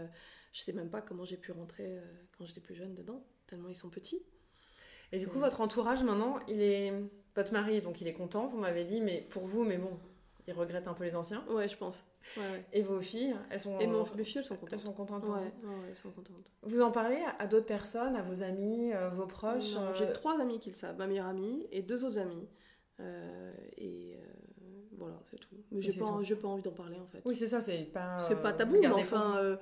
je 0.53 0.61
sais 0.61 0.73
même 0.73 0.89
pas 0.89 1.01
comment 1.01 1.25
j'ai 1.25 1.37
pu 1.37 1.51
rentrer 1.51 1.99
quand 2.37 2.45
j'étais 2.45 2.61
plus 2.61 2.75
jeune 2.75 2.95
dedans 2.95 3.23
tellement 3.49 3.69
ils 3.69 3.75
sont 3.75 3.89
petits. 3.89 4.21
Et 5.11 5.19
du 5.19 5.27
coup, 5.27 5.39
votre 5.39 5.61
entourage 5.61 6.03
maintenant, 6.03 6.39
il 6.47 6.61
est 6.61 6.93
votre 7.35 7.53
mari, 7.53 7.81
donc 7.81 8.01
il 8.01 8.07
est 8.07 8.13
content, 8.13 8.47
vous 8.47 8.59
m'avez 8.59 8.85
dit, 8.85 9.01
mais 9.01 9.21
pour 9.29 9.45
vous, 9.45 9.63
mais 9.63 9.77
bon, 9.77 9.97
il 10.47 10.51
Ils 10.51 10.53
regrettent 10.53 10.87
un 10.87 10.93
peu 10.93 11.03
les 11.03 11.15
anciens 11.15 11.43
Ouais, 11.49 11.67
je 11.67 11.77
pense. 11.77 12.03
Et 12.73 12.81
vos 12.81 13.01
filles, 13.01 13.35
elles 13.49 13.59
sont. 13.59 13.79
Et 13.79 13.87
mon, 13.87 14.05
mes 14.15 14.23
filles, 14.23 14.39
elles 14.39 14.45
sont 14.45 14.55
contentes. 14.55 14.73
Elles 14.73 14.79
sont 14.79 14.93
contentes 14.93 15.23
pour 15.23 15.35
ouais, 15.35 15.53
vous. 15.63 15.73
elles 15.87 15.95
sont 15.95 16.11
contentes. 16.11 16.51
Vous 16.63 16.81
en 16.81 16.91
parlez 16.91 17.23
à 17.39 17.47
d'autres 17.47 17.65
personnes, 17.65 18.15
à 18.15 18.21
vos 18.21 18.43
amis, 18.43 18.93
euh, 18.93 19.09
vos 19.09 19.25
proches 19.25 19.77
J'ai 19.95 20.07
euh, 20.07 20.13
trois 20.13 20.39
amis 20.39 20.59
qui 20.59 20.69
le 20.69 20.75
savent. 20.75 20.97
Ma 20.97 21.07
meilleure 21.07 21.27
amie 21.27 21.67
et 21.71 21.81
deux 21.81 22.03
autres 22.03 22.17
amis. 22.19 22.47
Euh, 22.99 23.51
et 23.77 24.19
voilà, 24.97 25.19
c'est 25.31 25.39
tout. 25.39 25.55
Mais 25.71 25.81
j'ai 25.81 25.93
pas, 25.93 26.05
pas 26.05 26.47
envie 26.47 26.61
d'en 26.61 26.71
parler 26.71 26.99
en 26.99 27.07
fait. 27.07 27.21
Oui, 27.25 27.35
c'est 27.35 27.47
ça, 27.47 27.61
c'est 27.61 27.85
pas. 27.85 28.17
C'est 28.19 28.41
pas 28.41 28.53
tabou, 28.53 28.77
mais 28.79 28.87
enfin. 28.87 29.57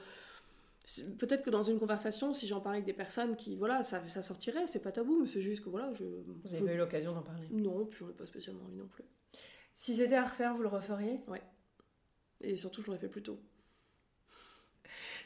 Peut-être 1.20 1.44
que 1.44 1.50
dans 1.50 1.64
une 1.64 1.80
conversation, 1.80 2.34
si 2.34 2.48
j'en 2.48 2.62
parlais 2.62 2.78
avec 2.78 2.86
des 2.86 2.94
personnes 2.94 3.36
qui, 3.36 3.56
voilà, 3.58 3.84
ça, 3.84 4.08
ça 4.08 4.24
sortirait, 4.24 4.68
c'est 4.68 4.80
pas 4.80 4.94
tabou, 4.94 5.20
mais 5.22 5.28
c'est 5.28 5.42
juste 5.42 5.64
que 5.64 5.70
voilà, 5.70 5.92
je. 5.94 6.06
Vous 6.06 6.54
avez 6.54 6.66
pas 6.66 6.74
eu 6.74 6.78
l'occasion 6.78 7.14
d'en 7.14 7.24
parler 7.24 7.48
Non, 7.52 7.86
puis 7.86 8.00
j'en 8.00 8.10
ai 8.10 8.14
pas 8.14 8.26
spécialement 8.26 8.64
envie 8.64 8.78
non 8.78 8.88
plus. 8.88 9.04
Si 9.76 9.98
c'était 9.98 10.16
à 10.16 10.24
refaire, 10.24 10.54
vous 10.54 10.62
le 10.62 10.70
referiez? 10.70 11.20
Ouais. 11.28 11.42
Et 12.40 12.56
surtout, 12.56 12.82
je 12.82 12.88
l'aurais 12.88 13.00
fait 13.00 13.10
plus 13.10 13.24
tôt. 13.24 13.40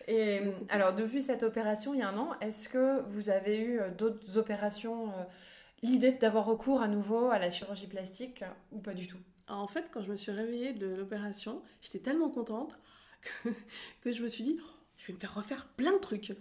Et 0.07 0.41
alors, 0.69 0.95
depuis 0.95 1.21
cette 1.21 1.43
opération, 1.43 1.93
il 1.93 1.99
y 1.99 2.03
a 2.03 2.09
un 2.09 2.17
an, 2.17 2.39
est-ce 2.39 2.67
que 2.67 3.01
vous 3.03 3.29
avez 3.29 3.59
eu 3.59 3.79
euh, 3.79 3.91
d'autres 3.91 4.37
opérations 4.37 5.11
euh, 5.11 5.23
L'idée 5.83 6.11
d'avoir 6.11 6.45
recours 6.45 6.81
à 6.81 6.87
nouveau 6.87 7.29
à 7.29 7.39
la 7.39 7.49
chirurgie 7.49 7.87
plastique 7.87 8.43
ou 8.71 8.79
pas 8.79 8.93
du 8.93 9.07
tout? 9.07 9.17
En 9.47 9.67
fait, 9.67 9.89
quand 9.91 10.01
je 10.01 10.11
me 10.11 10.15
suis 10.15 10.31
réveillée 10.31 10.73
de 10.73 10.87
l'opération, 10.87 11.61
j'étais 11.81 11.99
tellement 11.99 12.29
contente 12.29 12.77
que, 13.21 13.49
que, 14.01 14.11
je 14.11 14.21
me 14.23 14.27
suis 14.27 14.43
dit, 14.43 14.59
je 15.01 15.07
vais 15.07 15.13
me 15.13 15.19
faire 15.19 15.33
refaire 15.33 15.65
plein 15.65 15.93
de 15.93 15.97
trucs. 15.97 16.33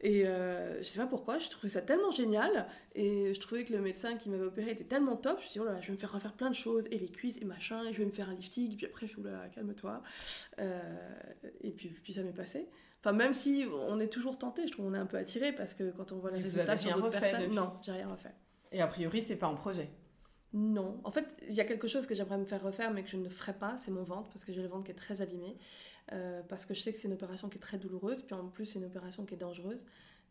Et 0.00 0.26
euh, 0.26 0.78
je 0.78 0.84
sais 0.84 1.00
pas 1.00 1.06
pourquoi, 1.06 1.38
je 1.38 1.48
trouvais 1.48 1.68
ça 1.68 1.80
tellement 1.80 2.10
génial. 2.10 2.66
Et 2.94 3.34
je 3.34 3.40
trouvais 3.40 3.64
que 3.64 3.72
le 3.72 3.80
médecin 3.80 4.16
qui 4.16 4.30
m'avait 4.30 4.44
opéré 4.44 4.70
était 4.70 4.84
tellement 4.84 5.16
top. 5.16 5.38
Je 5.38 5.44
me 5.44 5.50
suis 5.50 5.52
dit, 5.52 5.60
oh 5.60 5.64
là, 5.64 5.80
je 5.80 5.88
vais 5.88 5.94
me 5.94 5.98
faire 5.98 6.12
refaire 6.12 6.34
plein 6.34 6.50
de 6.50 6.54
choses, 6.54 6.86
et 6.90 6.98
les 6.98 7.08
cuisses, 7.08 7.38
et 7.38 7.44
machin, 7.44 7.84
et 7.84 7.92
je 7.92 7.98
vais 7.98 8.04
me 8.04 8.10
faire 8.10 8.28
un 8.28 8.34
lifting. 8.34 8.72
Et 8.72 8.76
puis 8.76 8.86
après, 8.86 9.06
je 9.06 9.12
suis, 9.12 9.22
là, 9.22 9.48
calme-toi. 9.52 10.02
Euh, 10.60 10.80
et 11.62 11.72
puis, 11.72 11.88
puis 11.88 12.12
ça 12.12 12.22
m'est 12.22 12.32
passé. 12.32 12.68
Enfin, 13.00 13.12
même 13.12 13.34
si 13.34 13.66
on 13.88 13.98
est 13.98 14.08
toujours 14.08 14.38
tenté, 14.38 14.66
je 14.66 14.72
trouve 14.72 14.86
qu'on 14.86 14.94
est 14.94 14.98
un 14.98 15.06
peu 15.06 15.16
attiré 15.16 15.52
parce 15.52 15.74
que 15.74 15.90
quand 15.90 16.12
on 16.12 16.18
voit 16.18 16.30
les 16.30 16.40
résultats 16.40 16.76
sur 16.76 16.94
d'autres 16.96 17.18
personnes. 17.18 17.52
Non, 17.52 17.72
j'ai 17.84 17.92
rien 17.92 18.08
refait. 18.08 18.34
Et 18.72 18.80
a 18.80 18.86
priori, 18.86 19.22
c'est 19.22 19.36
pas 19.36 19.48
en 19.48 19.54
projet 19.54 19.88
non. 20.54 21.00
En 21.02 21.10
fait, 21.10 21.36
il 21.48 21.54
y 21.54 21.60
a 21.60 21.64
quelque 21.64 21.88
chose 21.88 22.06
que 22.06 22.14
j'aimerais 22.14 22.38
me 22.38 22.44
faire 22.44 22.62
refaire, 22.62 22.92
mais 22.92 23.02
que 23.02 23.10
je 23.10 23.16
ne 23.16 23.28
ferai 23.28 23.52
pas, 23.52 23.76
c'est 23.78 23.90
mon 23.90 24.04
ventre, 24.04 24.30
parce 24.30 24.44
que 24.44 24.52
j'ai 24.52 24.62
le 24.62 24.68
ventre 24.68 24.84
qui 24.84 24.92
est 24.92 24.94
très 24.94 25.20
abîmé. 25.20 25.56
Euh, 26.12 26.42
parce 26.48 26.64
que 26.64 26.74
je 26.74 26.80
sais 26.80 26.92
que 26.92 26.98
c'est 26.98 27.08
une 27.08 27.14
opération 27.14 27.48
qui 27.48 27.58
est 27.58 27.60
très 27.60 27.78
douloureuse, 27.78 28.22
puis 28.22 28.34
en 28.34 28.46
plus 28.48 28.66
c'est 28.66 28.78
une 28.78 28.84
opération 28.84 29.24
qui 29.24 29.34
est 29.34 29.38
dangereuse. 29.38 29.84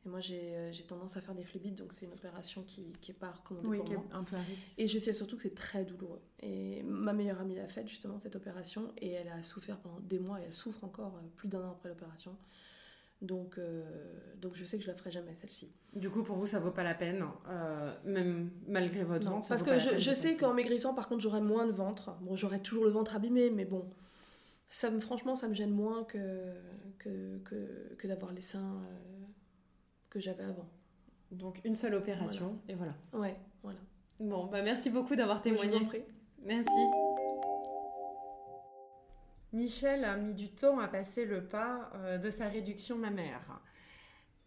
Et 0.06 0.10
moi 0.10 0.20
j'ai 0.20 0.56
euh, 0.56 0.72
tendance 0.88 1.18
à 1.18 1.22
faire 1.22 1.34
des 1.36 1.44
phlébites, 1.44 1.76
donc 1.76 1.94
c'est 1.94 2.06
une 2.06 2.14
opération 2.14 2.64
qui 2.64 2.94
n'est 3.08 3.14
pas 3.14 3.32
recommandée 3.32 3.68
oui, 3.68 3.78
pour 3.78 3.86
qui 3.86 3.94
moi. 3.94 4.06
Est 4.12 4.16
un 4.16 4.24
peu 4.24 4.36
à 4.36 4.42
risque. 4.42 4.68
Et 4.78 4.88
je 4.88 4.98
sais 5.00 5.14
surtout 5.14 5.36
que 5.36 5.44
c'est 5.44 5.56
très 5.56 5.84
douloureux. 5.84 6.22
Et 6.42 6.84
ma 6.84 7.12
meilleure 7.12 7.42
amie 7.42 7.56
l'a 7.56 7.68
faite 7.68 7.88
justement 7.88 8.20
cette 8.20 8.36
opération, 8.36 8.94
et 9.02 9.12
elle 9.12 9.30
a 9.30 9.44
souffert 9.44 9.78
pendant 9.78 10.00
des 10.00 10.20
mois, 10.20 10.40
et 10.40 10.44
elle 10.44 10.54
souffre 10.54 10.84
encore 10.84 11.16
euh, 11.18 11.28
plus 11.36 11.50
d'un 11.50 11.62
an 11.62 11.72
après 11.72 11.90
l'opération. 11.90 12.38
Donc, 13.24 13.60
donc 14.42 14.54
je 14.54 14.66
sais 14.66 14.78
que 14.78 14.84
je 14.84 14.90
la 14.90 14.96
ferai 14.96 15.10
jamais 15.10 15.34
celle-ci. 15.34 15.72
Du 15.96 16.10
coup, 16.10 16.24
pour 16.24 16.36
vous, 16.36 16.46
ça 16.46 16.60
vaut 16.60 16.72
pas 16.72 16.84
la 16.84 16.94
peine, 16.94 17.24
même 18.06 18.52
malgré 18.68 19.04
votre 19.04 19.30
ventre. 19.30 19.48
parce 19.48 19.64
que 19.64 19.80
je, 19.80 19.98
je 19.98 20.14
sais 20.14 20.36
qu'en 20.36 20.54
maigrissant, 20.54 20.94
par 20.94 21.08
contre, 21.08 21.22
j'aurai 21.22 21.42
moins 21.42 21.66
de 21.66 21.72
ventre. 21.72 22.16
Bon, 22.22 22.36
j'aurai 22.36 22.60
toujours 22.60 22.84
le 22.84 22.92
ventre 22.92 23.16
abîmé, 23.16 23.50
mais 23.50 23.66
bon, 23.66 23.90
ça 24.74 24.90
me, 24.90 25.00
franchement, 25.00 25.36
ça 25.36 25.48
me 25.48 25.54
gêne 25.54 25.70
moins 25.70 26.04
que, 26.04 26.20
que, 26.98 27.38
que, 27.96 28.08
d'avoir 28.08 28.34
les 28.34 28.42
seins 28.42 28.60
euh, 28.60 29.26
que 30.10 30.20
j'avais 30.20 30.44
avant. 30.44 30.68
Donc 31.32 31.62
une 31.64 31.76
seule 31.76 31.94
opération 31.94 32.60
et 32.68 32.74
voilà. 32.74 32.96
Ouais, 33.14 33.36
voilà. 33.62 33.80
Bon, 34.20 34.46
bah 34.46 34.64
merci 34.64 34.90
beaucoup 34.90 35.16
d'avoir 35.16 35.42
témoigné. 35.42 35.78
Je 35.80 35.86
prie. 35.86 36.04
Merci. 36.44 36.70
Michel 39.54 40.04
a 40.04 40.18
mis 40.18 40.34
du 40.34 40.50
temps 40.50 40.80
à 40.80 40.88
passer 40.88 41.26
le 41.26 41.44
pas 41.44 41.92
euh, 41.96 42.18
de 42.18 42.30
sa 42.30 42.50
réduction 42.50 42.98
mammaire. 42.98 43.62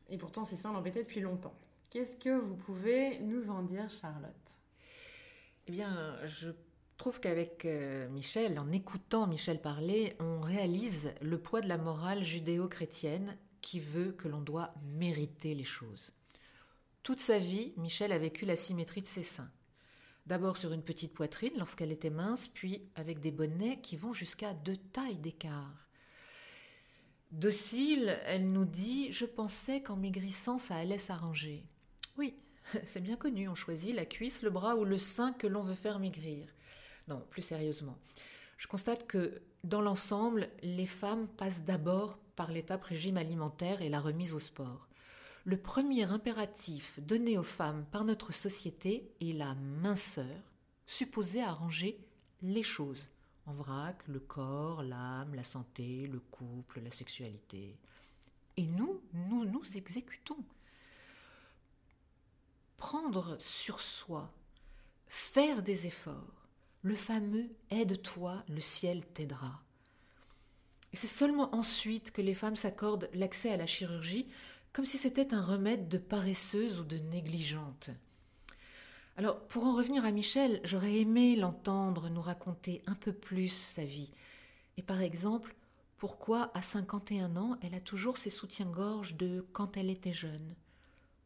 Et 0.09 0.19
pourtant, 0.19 0.45
ses 0.45 0.57
seins 0.57 0.73
l'embêtaient 0.73 1.05
depuis 1.05 1.21
longtemps. 1.21 1.55
Qu'est-ce 1.91 2.17
que 2.17 2.37
vous 2.37 2.57
pouvez 2.57 3.21
nous 3.21 3.51
en 3.51 3.63
dire, 3.63 3.89
Charlotte? 3.89 4.57
Eh 5.69 5.73
bien, 5.73 6.17
je 6.27 6.51
trouve 6.97 7.21
qu'avec 7.21 7.65
euh, 7.65 8.09
Michel, 8.09 8.59
en 8.59 8.71
écoutant 8.73 9.27
Michel 9.27 9.61
parler, 9.61 10.16
on 10.19 10.40
réalise 10.40 11.12
le 11.23 11.38
poids 11.38 11.61
de 11.61 11.69
la 11.69 11.79
morale 11.79 12.25
judéo-chrétienne 12.25 13.37
qui 13.61 13.81
veut 13.81 14.12
que 14.12 14.29
l'on 14.29 14.40
doit 14.40 14.75
mériter 14.83 15.55
les 15.55 15.64
choses. 15.64 16.12
Toute 17.03 17.21
sa 17.21 17.38
vie, 17.38 17.73
Michel 17.77 18.12
a 18.12 18.19
vécu 18.19 18.45
la 18.45 18.57
symétrie 18.57 19.03
de 19.03 19.07
ses 19.07 19.23
seins. 19.23 19.51
D'abord 20.27 20.57
sur 20.57 20.73
une 20.73 20.83
petite 20.83 21.15
poitrine 21.15 21.57
lorsqu'elle 21.57 21.93
était 21.93 22.11
mince, 22.11 22.49
puis 22.49 22.83
avec 22.97 23.21
des 23.21 23.31
bonnets 23.31 23.81
qui 23.81 23.97
vont 23.97 24.12
jusqu'à 24.12 24.55
deux 24.55 24.77
tailles 24.77 25.19
d'écart. 25.19 25.89
Docile, 27.31 28.19
elle 28.25 28.51
nous 28.51 28.65
dit 28.65 29.12
Je 29.12 29.25
pensais 29.25 29.83
qu'en 29.83 29.97
maigrissant, 29.97 30.59
ça 30.59 30.77
allait 30.77 30.99
s'arranger. 30.99 31.65
Oui, 32.19 32.35
c'est 32.85 33.03
bien 33.03 33.17
connu, 33.17 33.49
on 33.49 33.55
choisit 33.55 33.95
la 33.95 34.05
cuisse, 34.05 34.43
le 34.43 34.51
bras 34.51 34.77
ou 34.77 34.85
le 34.85 34.99
sein 34.99 35.33
que 35.33 35.47
l'on 35.47 35.62
veut 35.62 35.75
faire 35.75 36.01
maigrir. 36.01 36.49
Non, 37.07 37.25
plus 37.31 37.43
sérieusement. 37.43 37.97
Je 38.59 38.67
constate 38.67 39.07
que 39.07 39.43
dans 39.62 39.81
l'ensemble, 39.81 40.49
les 40.62 40.87
femmes 40.87 41.29
passent 41.29 41.65
d'abord 41.65 42.19
par 42.35 42.51
l'étape 42.51 42.85
régime 42.85 43.17
alimentaire 43.17 43.83
et 43.83 43.89
la 43.89 44.01
remise 44.01 44.35
au 44.35 44.41
sport. 44.41 44.89
Le 45.46 45.56
premier 45.56 46.11
impératif 46.11 46.98
donné 46.98 47.38
aux 47.38 47.44
femmes 47.44 47.87
par 47.92 48.02
notre 48.02 48.32
société 48.32 49.12
est 49.20 49.32
la 49.32 49.54
minceur, 49.54 50.42
supposée 50.87 51.40
arranger 51.40 52.04
les 52.42 52.64
choses. 52.64 53.11
En 53.46 53.54
vrac, 53.54 53.96
le 54.09 54.18
corps, 54.18 54.82
l'âme, 54.82 55.37
la 55.37 55.44
santé, 55.44 56.09
le 56.09 56.18
couple, 56.18 56.80
la 56.80 56.90
sexualité. 56.90 57.78
Et 58.56 58.66
nous, 58.66 59.00
nous 59.12 59.44
nous 59.44 59.62
exécutons. 59.76 60.44
Prendre 62.76 63.37
sur 63.38 63.78
soi, 63.78 64.35
faire 65.06 65.62
des 65.62 65.87
efforts, 65.87 66.48
le 66.82 66.96
fameux 66.96 67.48
Aide-toi, 67.70 68.42
le 68.48 68.61
ciel 68.61 69.06
t'aidera. 69.14 69.62
Et 70.92 70.96
c'est 70.96 71.06
seulement 71.06 71.54
ensuite 71.54 72.11
que 72.11 72.22
les 72.22 72.35
femmes 72.35 72.56
s'accordent 72.56 73.09
l'accès 73.14 73.52
à 73.52 73.56
la 73.56 73.66
chirurgie 73.66 74.26
comme 74.77 74.85
si 74.85 74.99
c'était 74.99 75.33
un 75.33 75.41
remède 75.41 75.89
de 75.89 75.97
paresseuse 75.97 76.79
ou 76.79 76.85
de 76.85 76.99
négligente. 76.99 77.89
Alors, 79.17 79.41
pour 79.47 79.65
en 79.65 79.75
revenir 79.75 80.05
à 80.05 80.11
Michel, 80.11 80.61
j'aurais 80.65 80.97
aimé 80.97 81.35
l'entendre 81.35 82.11
nous 82.11 82.21
raconter 82.21 82.83
un 82.87 82.95
peu 82.95 83.15
plus 83.15 83.49
sa 83.49 83.85
vie. 83.85 84.12
Et 84.77 84.83
par 84.83 85.01
exemple, 85.01 85.55
pourquoi 85.97 86.51
à 86.53 86.61
51 86.61 87.37
ans, 87.39 87.57
elle 87.62 87.75
a 87.75 87.81
toujours 87.81 88.19
ses 88.19 88.29
soutiens-gorge 88.29 89.17
de 89.17 89.47
quand 89.55 89.79
elle 89.79 89.89
était 89.89 90.12
jeune? 90.12 90.55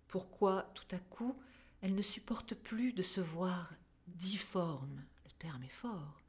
Pourquoi, 0.06 0.70
tout 0.74 0.94
à 0.94 0.98
coup, 0.98 1.34
elle 1.82 1.96
ne 1.96 2.02
supporte 2.02 2.54
plus 2.54 2.92
de 2.92 3.02
se 3.02 3.20
voir 3.20 3.72
difforme? 4.06 5.02
Terme 5.40 5.64
est 5.64 5.68
fort. 5.70 6.20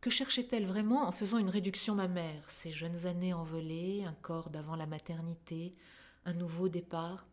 Que 0.00 0.10
cherchait-elle 0.10 0.66
vraiment 0.66 1.08
en 1.08 1.12
faisant 1.12 1.38
une 1.38 1.50
réduction 1.50 1.96
mammaire? 1.96 2.48
Ses 2.48 2.70
jeunes 2.70 3.06
années 3.06 3.34
envolées, 3.34 4.04
un 4.04 4.14
corps 4.22 4.50
d'avant 4.50 4.76
la 4.76 4.86
maternité, 4.86 5.74
un 6.24 6.34
nouveau 6.34 6.68
départ 6.68 7.26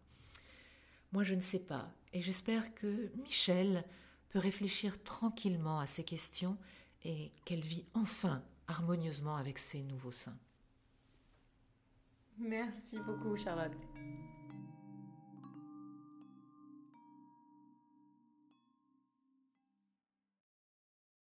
Moi, 1.12 1.24
je 1.24 1.34
ne 1.34 1.42
sais 1.42 1.60
pas, 1.60 1.92
et 2.14 2.22
j'espère 2.22 2.74
que 2.76 3.12
Michel 3.18 3.84
peut 4.30 4.40
réfléchir 4.40 5.02
tranquillement 5.04 5.80
à 5.80 5.88
ces 5.88 6.04
questions 6.04 6.58
et 7.04 7.32
qu'elle 7.46 7.62
vit 7.62 7.86
enfin 7.94 8.44
harmonieusement 8.68 9.38
avec 9.38 9.58
ses 9.60 9.82
nouveaux 9.84 10.12
seins. 10.12 10.38
Merci 12.38 13.00
beaucoup, 13.00 13.36
Charlotte. 13.36 13.78